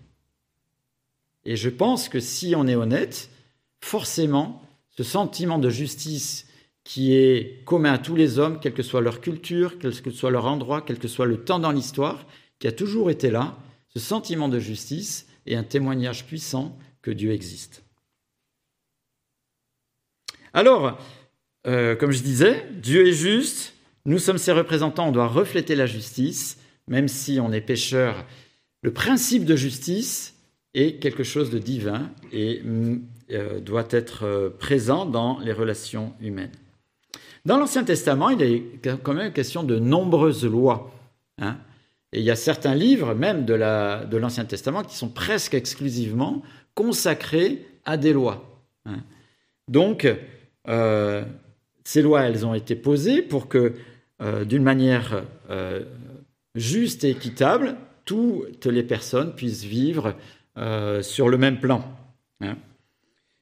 [1.45, 3.31] Et je pense que si on est honnête,
[3.81, 6.47] forcément, ce sentiment de justice
[6.85, 10.31] qui est commun à tous les hommes, quelle que soit leur culture, quel que soit
[10.31, 12.27] leur endroit, quel que soit le temps dans l'histoire,
[12.59, 17.33] qui a toujours été là, ce sentiment de justice est un témoignage puissant que Dieu
[17.33, 17.85] existe.
[20.53, 20.99] Alors,
[21.67, 23.75] euh, comme je disais, Dieu est juste,
[24.07, 26.59] nous sommes ses représentants, on doit refléter la justice,
[26.89, 28.25] même si on est pécheur.
[28.83, 30.35] Le principe de justice
[30.75, 32.63] est quelque chose de divin et
[33.31, 36.53] euh, doit être euh, présent dans les relations humaines.
[37.45, 38.63] Dans l'Ancien Testament, il est
[39.03, 40.93] quand même question de nombreuses lois.
[41.39, 41.57] Hein.
[42.13, 46.43] Et il y a certains livres, même de l'Ancien Testament, qui sont presque exclusivement
[46.75, 48.61] consacrés à des lois.
[48.85, 48.99] Hein.
[49.69, 50.07] Donc,
[50.71, 51.23] euh,
[51.85, 53.75] ces lois, elles ont été posées pour que
[54.45, 55.25] d'une manière
[56.55, 60.15] juste et équitable, toutes les personnes puissent vivre
[61.01, 61.83] sur le même plan.
[62.43, 62.57] Hein.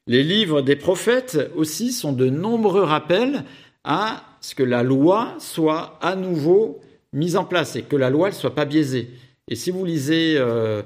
[0.06, 3.42] Les livres des prophètes aussi sont de nombreux rappels
[3.82, 6.80] à ce que la loi soit à nouveau
[7.12, 9.10] mise en place et que la loi ne soit pas biaisée.
[9.48, 10.82] Et si vous lisez euh,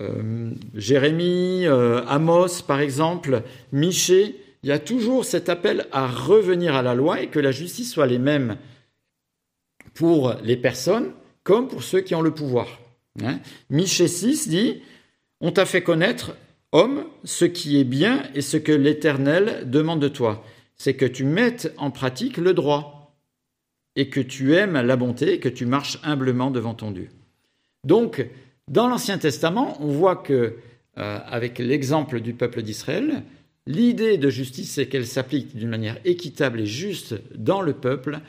[0.00, 6.74] euh, Jérémie, euh, Amos par exemple, Michée, il y a toujours cet appel à revenir
[6.74, 8.56] à la loi et que la justice soit les mêmes
[9.94, 11.12] pour les personnes
[11.44, 12.80] comme pour ceux qui ont le pouvoir.
[13.22, 13.38] Hein.
[13.70, 14.82] Michée 6 dit
[15.40, 16.36] On t'a fait connaître
[16.72, 21.22] Homme, ce qui est bien et ce que l'Éternel demande de toi, c'est que tu
[21.22, 23.16] mettes en pratique le droit
[23.94, 27.08] et que tu aimes la bonté et que tu marches humblement devant ton Dieu.
[27.84, 28.26] Donc,
[28.68, 30.56] dans l'Ancien Testament, on voit que,
[30.98, 33.22] euh, avec l'exemple du peuple d'Israël,
[33.66, 38.20] l'idée de justice, c'est qu'elle s'applique d'une manière équitable et juste dans le peuple,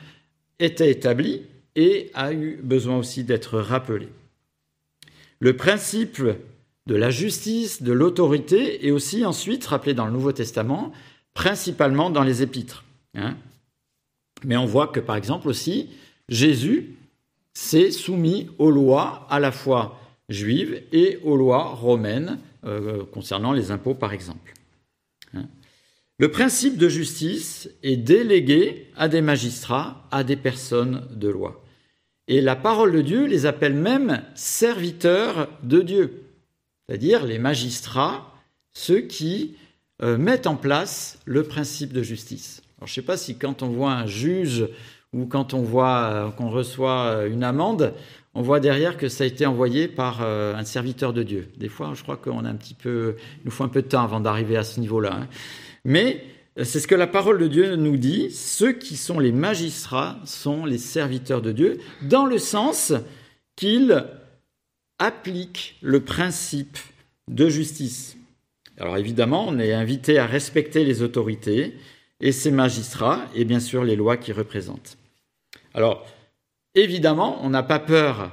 [0.58, 1.42] était établie
[1.76, 4.08] et a eu besoin aussi d'être rappelée.
[5.40, 6.20] Le principe
[6.86, 10.92] de la justice, de l'autorité, et aussi ensuite rappelé dans le Nouveau Testament,
[11.34, 12.84] principalement dans les épîtres.
[13.14, 13.36] Hein.
[14.44, 15.90] Mais on voit que par exemple aussi,
[16.28, 16.96] Jésus
[17.52, 23.70] s'est soumis aux lois à la fois juives et aux lois romaines euh, concernant les
[23.70, 24.54] impôts par exemple.
[26.18, 31.64] Le principe de justice est délégué à des magistrats, à des personnes de loi.
[32.26, 36.24] Et la parole de Dieu les appelle même serviteurs de Dieu
[36.88, 38.32] c'est-à-dire les magistrats,
[38.72, 39.56] ceux qui
[40.02, 42.62] euh, mettent en place le principe de justice.
[42.78, 44.66] Alors, je ne sais pas si quand on voit un juge
[45.12, 47.92] ou quand on voit euh, qu'on reçoit euh, une amende,
[48.34, 51.48] on voit derrière que ça a été envoyé par un serviteur de Dieu.
[51.56, 53.88] Des fois, je crois qu'on a un petit peu, il nous faut un peu de
[53.88, 55.14] temps avant d'arriver à ce niveau-là.
[55.22, 55.28] Hein.
[55.88, 56.22] Mais
[56.64, 58.30] c'est ce que la parole de Dieu nous dit.
[58.30, 62.92] Ceux qui sont les magistrats sont les serviteurs de Dieu, dans le sens
[63.56, 64.04] qu'ils
[64.98, 66.76] applique le principe
[67.26, 68.18] de justice.
[68.76, 71.74] Alors évidemment, on est invité à respecter les autorités
[72.20, 74.98] et ces magistrats et bien sûr les lois qu'ils représentent.
[75.72, 76.06] Alors
[76.74, 78.30] évidemment, on n'a pas peur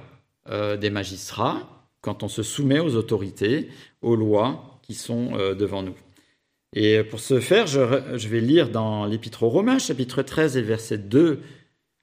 [0.50, 3.70] euh, des magistrats quand on se soumet aux autorités,
[4.02, 5.96] aux lois qui sont euh, devant nous.
[6.78, 10.98] Et pour ce faire, je, vais lire dans l'Épître aux Romains, chapitre 13 et versets
[10.98, 11.40] 2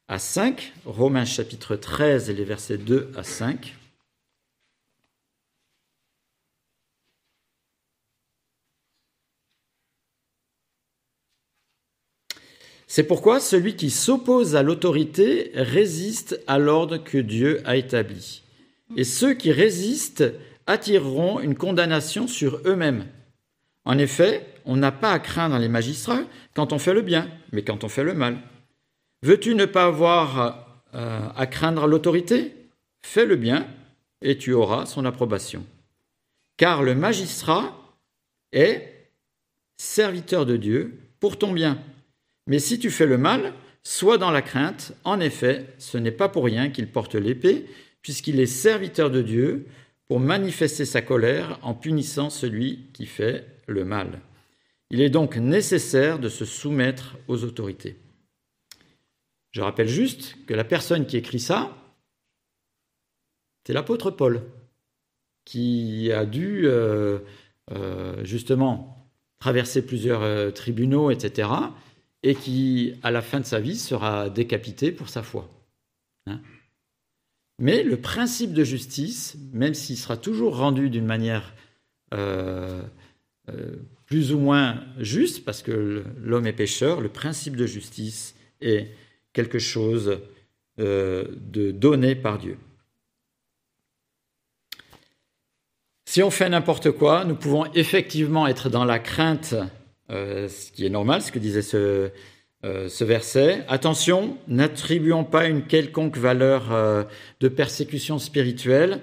[0.09, 0.73] à 5.
[0.87, 3.77] Romains chapitre 13 et les versets 2 à 5.
[12.87, 18.43] C'est pourquoi celui qui s'oppose à l'autorité résiste à l'ordre que Dieu a établi.
[18.97, 20.25] Et ceux qui résistent
[20.67, 23.07] attireront une condamnation sur eux-mêmes.
[23.85, 26.23] En effet, on n'a pas à craindre les magistrats
[26.55, 28.39] quand on fait le bien, mais quand on fait le mal.
[29.23, 32.55] Veux-tu ne pas avoir euh, à craindre l'autorité?
[33.05, 33.67] Fais le bien
[34.21, 35.65] et tu auras son approbation.
[36.57, 37.77] Car le magistrat
[38.53, 39.09] est
[39.77, 41.79] serviteur de Dieu pour ton bien.
[42.47, 44.93] Mais si tu fais le mal, sois dans la crainte.
[45.05, 47.67] En effet, ce n'est pas pour rien qu'il porte l'épée,
[48.03, 49.67] puisqu'il est serviteur de Dieu
[50.09, 54.21] pour manifester sa colère en punissant celui qui fait le mal.
[54.93, 57.97] Il est donc nécessaire de se soumettre aux autorités.
[59.51, 61.75] Je rappelle juste que la personne qui écrit ça,
[63.67, 64.43] c'est l'apôtre Paul,
[65.47, 67.21] qui a dû euh,
[67.71, 71.49] euh, justement traverser plusieurs euh, tribunaux, etc
[72.23, 75.51] et qui, à la fin de sa vie, sera décapité pour sa foi.
[76.27, 76.41] Hein.
[77.59, 81.53] Mais le principe de justice, même s'il sera toujours rendu d'une manière
[84.13, 88.89] plus ou moins juste, parce que l'homme est pécheur, le principe de justice est
[89.33, 90.19] quelque chose
[90.79, 92.59] euh, de donné par Dieu.
[96.05, 99.55] Si on fait n'importe quoi, nous pouvons effectivement être dans la crainte
[100.11, 102.11] euh, ce qui est normal, ce que disait ce,
[102.67, 103.65] euh, verset.
[103.67, 107.07] Attention, n'attribuons pas une quelconque valeur
[107.41, 109.01] de persécution spirituelle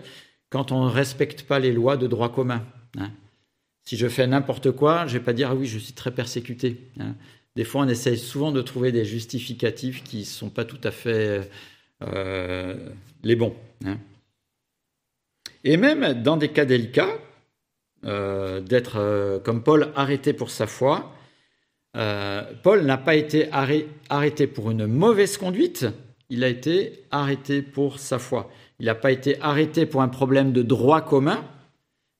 [0.52, 2.64] quand on ne respecte pas les lois de droit commun.
[3.00, 3.10] Hein.
[3.90, 6.12] Si je fais n'importe quoi, je ne vais pas dire ah oui, je suis très
[6.12, 6.78] persécuté.
[7.00, 7.16] Hein.
[7.56, 10.92] Des fois, on essaye souvent de trouver des justificatifs qui ne sont pas tout à
[10.92, 11.50] fait
[13.24, 13.56] les bons.
[13.86, 13.98] Hein.
[15.64, 17.18] Et même dans des cas délicats,
[18.06, 21.12] euh, d'être, euh, comme Paul, arrêté pour sa foi.
[21.98, 25.86] Euh, Paul n'a pas été arrêté pour une mauvaise conduite,
[26.30, 28.50] il a été arrêté pour sa foi.
[28.80, 31.44] Il n'a pas été arrêté pour un problème de droit commun,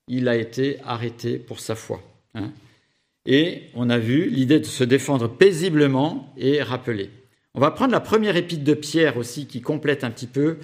[0.10, 2.02] il a été arrêté pour sa foi.
[2.36, 2.52] Hein.
[3.26, 7.12] Et on a vu l'idée de se défendre paisiblement et rappelée.
[7.54, 10.58] On va prendre la première épître de Pierre aussi qui complète un petit peu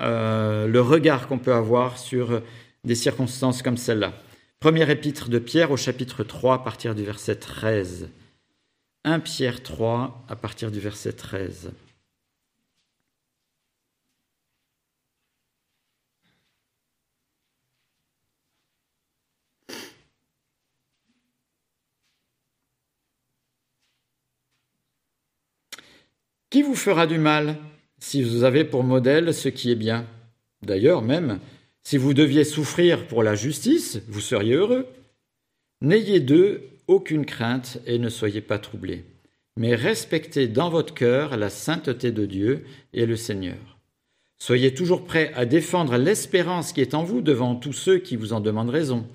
[0.00, 2.42] euh, le regard qu'on peut avoir sur
[2.84, 4.12] des circonstances comme celle-là.
[4.60, 8.08] Première épître de Pierre au chapitre 3 à partir du verset 13.
[9.04, 11.70] 1 Pierre 3 à partir du verset 13.
[26.50, 27.56] Qui vous fera du mal
[27.98, 30.06] si vous avez pour modèle ce qui est bien?
[30.62, 31.40] D'ailleurs, même,
[31.82, 34.86] si vous deviez souffrir pour la justice, vous seriez heureux.
[35.82, 39.04] N'ayez d'eux aucune crainte et ne soyez pas troublés,
[39.58, 43.78] mais respectez dans votre cœur la sainteté de Dieu et le Seigneur.
[44.38, 48.32] Soyez toujours prêts à défendre l'espérance qui est en vous devant tous ceux qui vous
[48.32, 49.06] en demandent raison.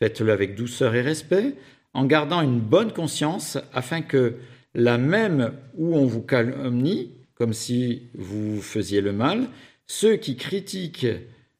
[0.00, 1.54] Faites-le avec douceur et respect,
[1.94, 4.34] en gardant une bonne conscience, afin que,
[4.76, 9.48] la même où on vous calomnie, comme si vous faisiez le mal,
[9.86, 11.06] ceux qui critiquent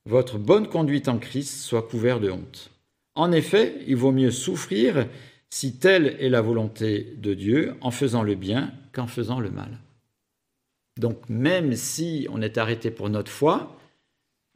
[0.04, 2.70] votre bonne conduite en Christ soient couverts de honte.
[3.14, 5.08] En effet, il vaut mieux souffrir
[5.48, 9.78] si telle est la volonté de Dieu en faisant le bien qu'en faisant le mal.
[10.98, 13.78] Donc même si on est arrêté pour notre foi,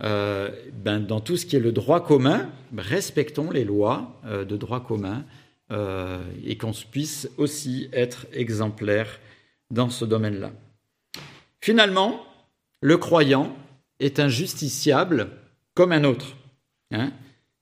[0.02, 4.56] euh, ben, dans tout ce qui est le droit commun, respectons les lois euh, de
[4.58, 5.24] droit commun
[5.70, 9.20] euh, et qu'on puisse aussi être exemplaire
[9.70, 10.52] dans ce domaine-là.
[11.60, 12.24] Finalement,
[12.80, 13.54] le croyant
[14.00, 15.30] est injusticiable
[15.74, 16.36] comme un autre,
[16.90, 17.12] hein,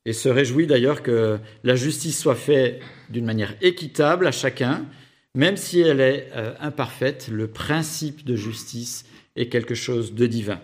[0.04, 2.80] et se réjouit d'ailleurs que la justice soit faite
[3.10, 4.86] d'une manière équitable à chacun,
[5.34, 9.04] même si elle est euh, imparfaite, le principe de justice
[9.36, 10.60] est quelque chose de divin.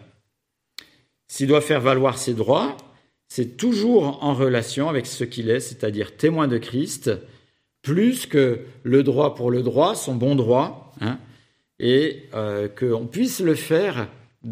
[1.29, 2.77] S'il doit faire valoir ses droits,
[3.29, 7.11] c'est toujours en relation avec ce qu'il est, c'est-à-dire témoin de Christ,
[7.85, 11.19] plus que le droit pour le droit, son bon droit, hein,
[11.79, 14.09] et euh, qu'on puisse le faire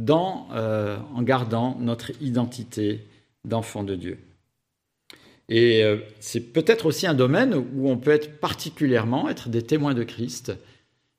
[0.08, 3.06] euh, en gardant notre identité
[3.44, 4.18] d'enfant de Dieu.
[5.48, 9.94] Et euh, c'est peut-être aussi un domaine où on peut être particulièrement, être des témoins
[9.94, 10.52] de Christ,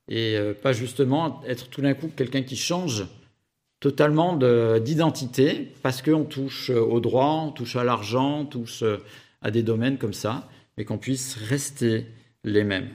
[0.07, 3.05] et pas justement être tout d'un coup quelqu'un qui change
[3.79, 4.35] totalement
[4.79, 8.83] d'identité, parce qu'on touche au droit, on touche à l'argent, on touche
[9.41, 12.07] à des domaines comme ça mais qu'on puisse rester
[12.43, 12.89] les mêmes.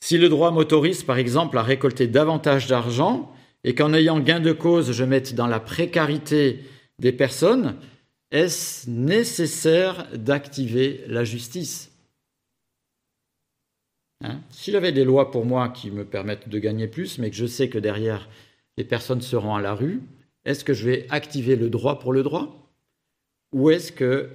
[0.00, 3.32] Si le droit m'autorise, par exemple, à récolter davantage d'argent
[3.64, 6.60] et qu'en ayant gain de cause, je mette dans la précarité
[6.98, 7.76] des personnes,
[8.30, 11.90] est-ce nécessaire d'activer la justice?
[14.22, 14.40] Hein?
[14.50, 17.46] Si j'avais des lois pour moi qui me permettent de gagner plus, mais que je
[17.46, 18.28] sais que derrière
[18.76, 20.02] les personnes seront à la rue,
[20.44, 22.72] est-ce que je vais activer le droit pour le droit?
[23.52, 24.30] Ou est-ce que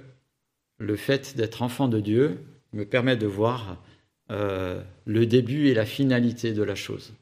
[0.82, 2.40] le fait d'être enfant de Dieu
[2.72, 3.80] me permet de voir
[4.30, 7.14] euh, le début et la finalité de la chose.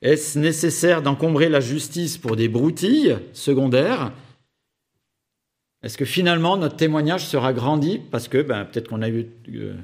[0.00, 4.12] Est-ce nécessaire d'encombrer la justice pour des broutilles secondaires?
[5.82, 9.74] Est-ce que finalement notre témoignage sera grandi parce que ben, peut-être qu'on a eu euh,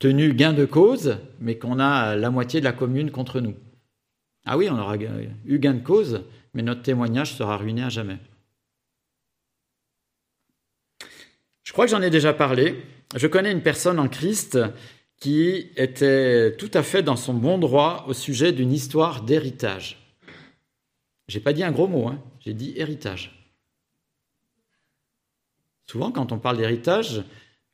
[0.00, 3.54] tenu gain de cause, mais qu'on a la moitié de la commune contre nous?
[4.44, 6.22] Ah oui, on aura eu gain de cause,
[6.52, 8.18] mais notre témoignage sera ruiné à jamais.
[11.66, 12.80] Je crois que j'en ai déjà parlé.
[13.16, 14.56] Je connais une personne en Christ
[15.18, 20.14] qui était tout à fait dans son bon droit au sujet d'une histoire d'héritage.
[21.26, 22.22] J'ai pas dit un gros mot, hein.
[22.38, 23.50] j'ai dit héritage.
[25.90, 27.24] Souvent, quand on parle d'héritage,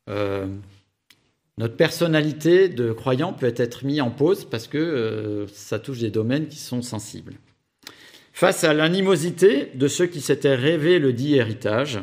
[0.09, 0.47] euh,
[1.59, 6.09] notre personnalité de croyant peut être mise en pause parce que euh, ça touche des
[6.09, 7.35] domaines qui sont sensibles.
[8.31, 11.99] Face à l'animosité de ceux qui s'étaient rêvés le dit héritage,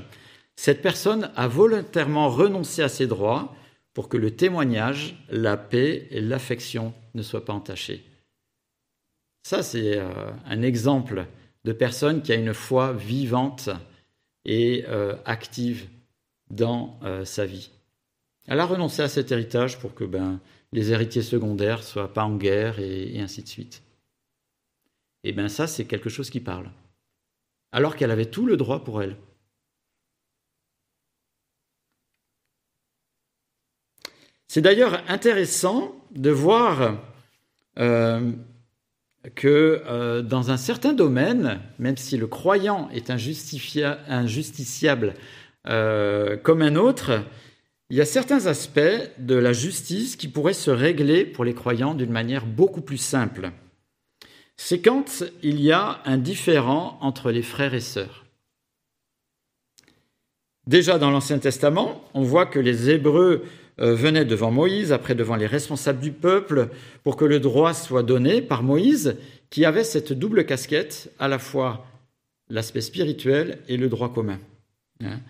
[0.61, 3.57] cette personne a volontairement renoncé à ses droits
[3.95, 8.05] pour que le témoignage, la paix et l'affection ne soient pas entachés.
[9.43, 10.13] Ça, c'est euh,
[10.45, 11.25] un exemple
[11.65, 13.71] de personne qui a une foi vivante
[14.45, 15.89] et euh, active
[16.51, 17.71] dans euh, sa vie.
[18.47, 20.41] Elle a renoncé à cet héritage pour que ben,
[20.73, 23.83] les héritiers secondaires ne soient pas en guerre et, et ainsi de suite.
[25.25, 26.71] Et bien ça, c'est quelque chose qui parle.
[27.73, 29.17] Alors qu'elle avait tout le droit pour elle.
[34.53, 36.99] C'est d'ailleurs intéressant de voir
[37.79, 38.33] euh,
[39.37, 45.15] que euh, dans un certain domaine, même si le croyant est injusticiable
[45.69, 47.23] euh, comme un autre,
[47.91, 48.81] il y a certains aspects
[49.19, 53.53] de la justice qui pourraient se régler pour les croyants d'une manière beaucoup plus simple.
[54.57, 58.25] C'est quand il y a un différent entre les frères et sœurs.
[60.67, 63.45] Déjà dans l'Ancien Testament, on voit que les Hébreux
[63.81, 66.69] euh, venaient devant Moïse, après devant les responsables du peuple,
[67.03, 69.17] pour que le droit soit donné par Moïse,
[69.51, 71.87] qui avait cette double casquette, à la fois
[72.49, 74.39] l'aspect spirituel et le droit commun.
[75.03, 75.21] Hein.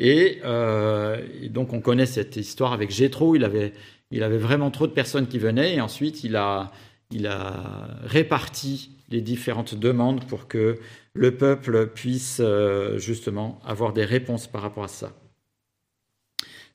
[0.00, 3.72] Euh, et, donc on connaît cette histoire avec Jétro, il avait,
[4.10, 6.72] vraiment trop de personnes qui venaient, et ensuite il a,
[7.10, 10.78] il a réparti les différentes demandes pour que
[11.12, 15.12] le peuple puisse euh, justement avoir des réponses par rapport à ça.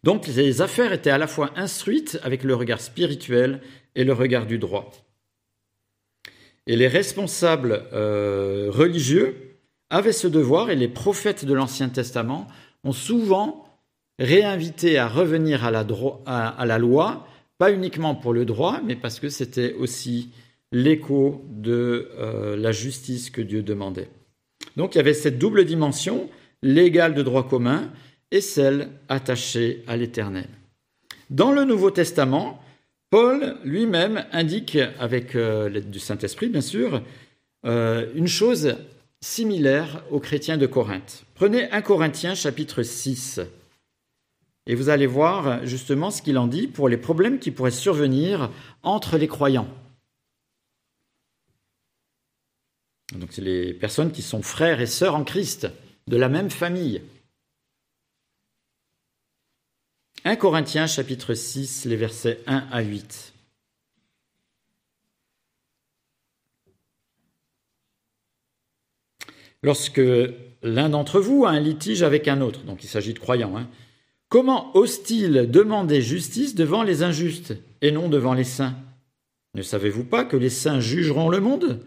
[0.03, 3.61] Donc les affaires étaient à la fois instruites avec le regard spirituel
[3.95, 4.91] et le regard du droit.
[6.67, 9.57] Et les responsables euh, religieux
[9.89, 12.47] avaient ce devoir, et les prophètes de l'Ancien Testament
[12.83, 13.65] ont souvent
[14.19, 17.27] réinvité à revenir à la, loi,
[17.57, 20.29] pas uniquement pour le droit, mais parce que c'était aussi
[20.71, 24.09] l'écho de euh, la justice que Dieu demandait.
[24.75, 26.29] Donc il y avait cette double dimension,
[26.61, 27.91] légale de droit commun
[28.31, 30.47] et celle attachée à l'Éternel.
[31.29, 32.61] Dans le Nouveau Testament,
[33.09, 37.01] Paul lui-même indique, avec euh, l'aide du Saint-Esprit bien sûr,
[37.65, 38.75] euh, une chose
[39.21, 41.25] similaire aux chrétiens de Corinthe.
[41.35, 43.41] Prenez 1 Corinthiens chapitre 6
[44.65, 48.51] et vous allez voir justement ce qu'il en dit pour les problèmes qui pourraient survenir
[48.83, 49.67] entre les croyants.
[53.15, 55.67] Donc c'est les personnes qui sont frères et sœurs en Christ,
[56.07, 57.01] de la même famille.
[60.25, 63.33] 1 Corinthiens chapitre 6, les versets 1 à 8.
[69.63, 70.01] Lorsque
[70.61, 73.69] l'un d'entre vous a un litige avec un autre, donc il s'agit de croyants, hein,
[74.27, 78.75] comment ose-t-il demander justice devant les injustes et non devant les saints?
[79.55, 81.79] Ne savez-vous pas que les saints jugeront le monde?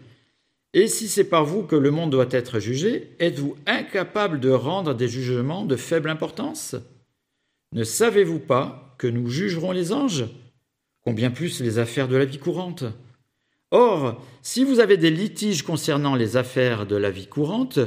[0.73, 4.95] Et si c'est par vous que le monde doit être jugé, êtes-vous incapable de rendre
[4.95, 6.75] des jugements de faible importance?
[7.73, 10.25] Ne savez-vous pas que nous jugerons les anges?
[11.01, 12.83] Combien plus les affaires de la vie courante?
[13.71, 17.79] Or, si vous avez des litiges concernant les affaires de la vie courante,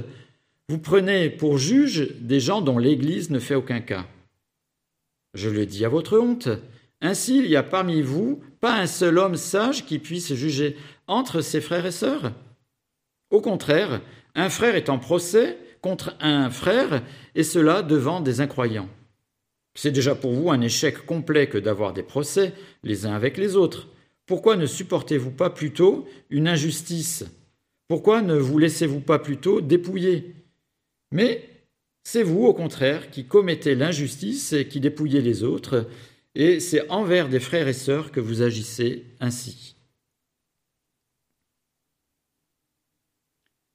[0.69, 4.07] vous prenez pour juge des gens dont l'Église ne fait aucun cas.
[5.35, 6.49] Je le dis à votre honte.
[7.01, 10.77] Ainsi, il n'y a parmi vous pas un seul homme sage qui puisse juger
[11.07, 12.33] entre ses frères et sœurs.
[13.31, 14.01] Au contraire,
[14.35, 17.05] un frère est en procès contre un frère,
[17.37, 18.89] et cela devant des incroyants.
[19.77, 23.57] C'est déjà pour vous un échec complet que d'avoir des procès les uns avec les
[23.57, 23.89] autres.
[24.25, 27.27] Pourquoi ne supportez-vous pas plutôt une injustice?
[27.87, 30.35] Pourquoi ne vous laissez-vous pas plutôt dépouiller?
[31.13, 31.49] Mais
[32.05, 35.87] c'est vous, au contraire, qui commettez l'injustice et qui dépouillez les autres,
[36.35, 39.77] et c'est envers des frères et sœurs que vous agissez ainsi.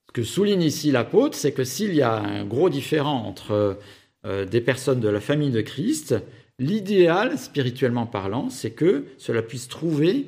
[0.07, 3.77] Ce que souligne ici l'apôtre, c'est que s'il y a un gros différent entre
[4.23, 6.15] des personnes de la famille de Christ,
[6.59, 10.27] l'idéal, spirituellement parlant, c'est que cela puisse trouver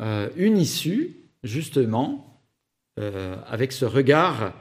[0.00, 2.40] euh, une issue, justement,
[2.98, 4.54] euh, avec ce regard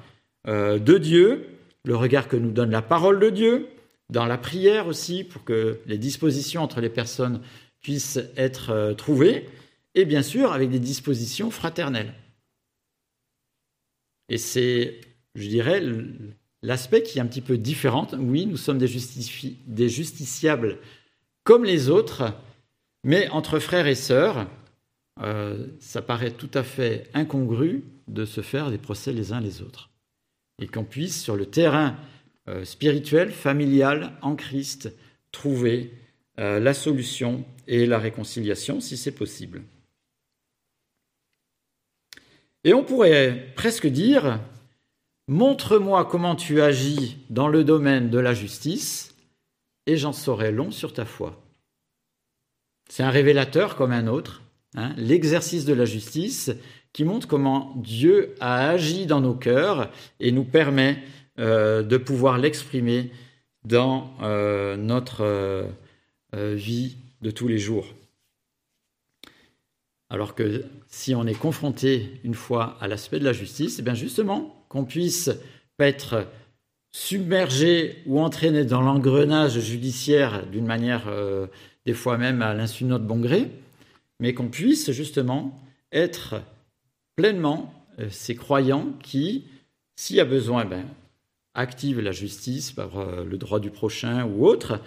[0.47, 1.45] de Dieu,
[1.85, 3.67] le regard que nous donne la parole de Dieu,
[4.09, 7.41] dans la prière aussi, pour que les dispositions entre les personnes
[7.81, 9.47] puissent être trouvées,
[9.93, 12.13] et bien sûr avec des dispositions fraternelles.
[14.29, 14.99] Et c'est,
[15.35, 15.83] je dirais,
[16.63, 18.07] l'aspect qui est un petit peu différent.
[18.17, 18.87] Oui, nous sommes des,
[19.89, 20.77] justiciables
[21.43, 22.33] comme les autres,
[23.03, 24.47] mais entre frères et sœurs,
[25.21, 29.61] euh, ça paraît tout à fait incongru de se faire des procès les uns les
[29.61, 29.89] autres.
[30.61, 31.97] Et qu'on puisse, sur le terrain
[32.47, 34.93] euh, spirituel, familial, en Christ,
[35.31, 35.93] trouver
[36.39, 39.63] euh, la solution et la réconciliation si c'est possible.
[42.63, 44.39] Et on pourrait presque dire,
[45.31, 49.15] montre-moi comment tu agis dans le domaine de la justice,
[49.87, 51.41] et j'en saurai long sur ta foi.
[52.89, 54.41] C'est un révélateur comme un autre,
[54.75, 56.51] hein, l'exercice de la justice
[56.91, 61.01] qui montre comment Dieu a agi dans nos cœurs et nous permet
[61.39, 63.09] euh, de pouvoir l'exprimer
[63.63, 65.65] dans euh, notre euh,
[66.33, 67.87] vie de tous les jours.
[70.09, 73.93] Alors que si on est confronté une fois à l'aspect de la justice, eh bien
[73.93, 75.29] justement, qu'on puisse
[75.75, 76.27] pas être
[76.93, 81.47] submergé ou entraîné dans l'engrenage judiciaire d'une manière euh,
[81.85, 83.51] des fois même à l'insu de notre bon gré,
[84.21, 85.59] mais qu'on puisse justement
[85.91, 86.41] être
[87.17, 89.43] pleinement euh, ces croyants qui,
[89.97, 90.85] s'il y a besoin, ben,
[91.53, 94.79] activent la justice par euh, le droit du prochain ou autre,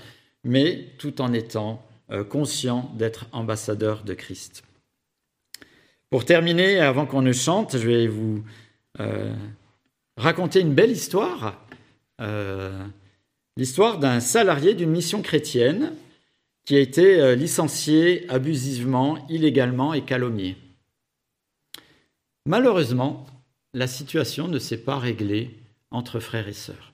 [0.45, 1.83] mais tout en étant
[2.29, 4.63] conscients d'être ambassadeurs de Christ.
[6.11, 8.45] Pour terminer, avant qu'on ne chante, je vais vous
[10.17, 11.65] raconter une belle histoire.
[12.21, 12.87] Euh,
[13.57, 15.95] l'histoire d'un salarié d'une mission chrétienne
[16.65, 20.57] qui a été euh, licencié abusivement, illégalement et calomnié.
[22.47, 23.27] Malheureusement,
[23.73, 25.51] la situation ne s'est pas réglée
[25.91, 26.93] entre frères et sœurs.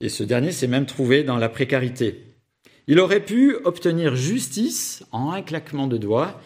[0.00, 2.24] Et ce dernier s'est même trouvé dans la précarité.
[2.86, 6.40] Il aurait pu obtenir justice en un claquement de doigts,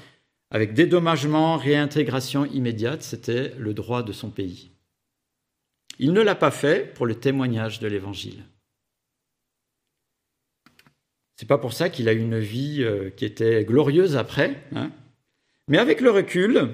[0.50, 4.70] avec dédommagement, réintégration immédiate, c'était le droit de son pays.
[5.98, 8.44] Il ne l'a pas fait pour le témoignage de l'Évangile.
[11.36, 14.62] C'est pas pour ça qu'il a eu une vie euh, qui était glorieuse après.
[14.74, 14.90] Hein.
[15.68, 16.70] Mais avec le recul,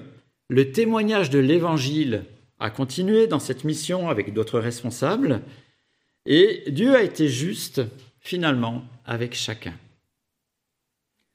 [0.48, 2.24] le témoignage de l'Évangile
[2.60, 5.42] a continué dans cette mission avec d'autres responsables,
[6.26, 7.82] et Dieu a été juste,
[8.20, 9.74] finalement, avec chacun.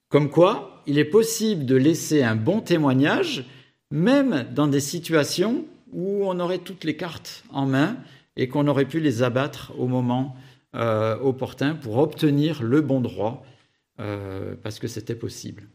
[0.09, 3.45] Comme quoi, il est possible de laisser un bon témoignage,
[3.91, 7.95] même dans des situations où on aurait toutes les cartes en main
[8.35, 10.35] et qu'on aurait pu les abattre au moment
[10.75, 13.45] euh, opportun pour obtenir le bon droit,
[13.99, 15.67] euh, parce que c'était possible.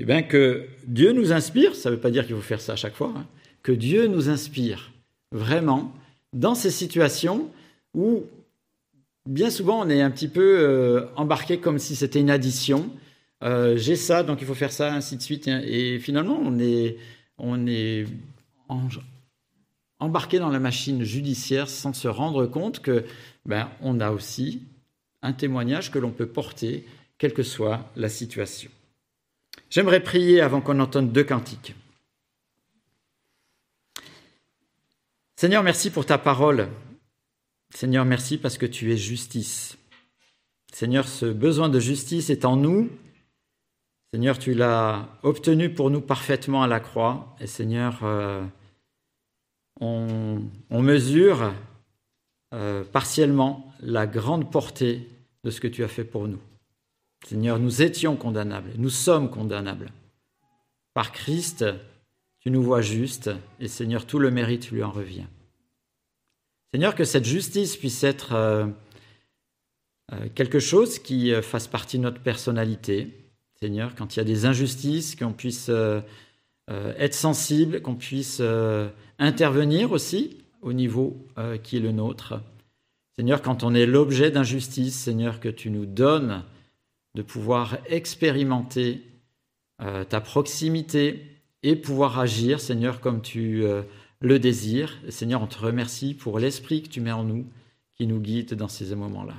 [0.00, 2.72] Eh bien, que Dieu nous inspire, ça ne veut pas dire qu'il faut faire ça
[2.72, 3.26] à chaque fois, hein,
[3.62, 4.90] que Dieu nous inspire
[5.30, 5.94] vraiment
[6.32, 7.48] dans ces situations
[7.94, 8.24] où
[9.26, 12.90] bien souvent on est un petit peu euh, embarqué comme si c'était une addition.
[13.42, 15.46] J'ai ça, donc il faut faire ça, ainsi de suite.
[15.46, 16.96] Et finalement, on est,
[17.38, 18.06] on est
[20.00, 23.04] embarqué dans la machine judiciaire sans se rendre compte que
[23.44, 24.62] ben, on a aussi
[25.22, 26.86] un témoignage que l'on peut porter,
[27.18, 28.70] quelle que soit la situation.
[29.70, 31.74] J'aimerais prier avant qu'on entende deux cantiques.
[35.36, 36.68] Seigneur, merci pour ta parole.
[37.76, 39.76] Seigneur, merci parce que tu es justice.
[40.72, 42.88] Seigneur, ce besoin de justice est en nous.
[44.14, 47.36] Seigneur, tu l'as obtenu pour nous parfaitement à la croix.
[47.38, 48.42] Et Seigneur, euh,
[49.82, 51.52] on, mesure
[52.54, 55.06] euh, partiellement la grande portée
[55.44, 56.40] de ce que tu as fait pour nous.
[57.26, 59.92] Seigneur, nous étions condamnables, nous sommes condamnables.
[60.94, 61.66] Par Christ,
[62.40, 65.26] tu nous vois justes, et Seigneur, tout le mérite lui en revient.
[66.72, 68.66] Seigneur, que cette justice puisse être euh,
[70.12, 73.14] euh, quelque chose qui fasse partie de notre personnalité.
[73.60, 75.70] Seigneur, quand il y a des injustices, qu'on puisse
[76.68, 78.42] être sensible, qu'on puisse
[79.18, 82.40] intervenir aussi au niveau euh, qui est le nôtre.
[83.16, 86.42] Seigneur, quand on est l'objet d'injustice, Seigneur, que tu nous donnes
[87.14, 89.02] de pouvoir expérimenter
[89.80, 91.22] euh, ta proximité
[91.62, 93.64] et pouvoir agir, Seigneur, comme tu
[94.22, 94.98] euh, le désires.
[95.08, 97.46] Seigneur, on te remercie pour l'esprit que tu mets en nous,
[97.96, 99.34] qui nous guide dans ces moments-là.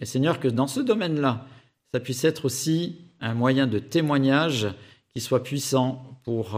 [0.00, 1.46] Et Seigneur, que dans ce domaine-là,
[1.92, 4.68] ça puisse être aussi un moyen de témoignage
[5.12, 6.56] qui soit puissant pour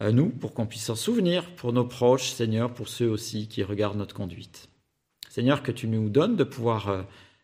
[0.00, 3.62] à nous pour qu'on puisse s'en souvenir pour nos proches, Seigneur, pour ceux aussi qui
[3.62, 4.68] regardent notre conduite.
[5.28, 7.02] Seigneur, que tu nous donnes de pouvoir euh,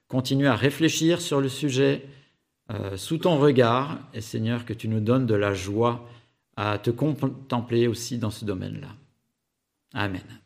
[0.09, 2.07] continuer à réfléchir sur le sujet
[2.71, 6.09] euh, sous ton regard, et Seigneur, que tu nous donnes de la joie
[6.57, 8.89] à te contempler aussi dans ce domaine-là.
[9.93, 10.44] Amen.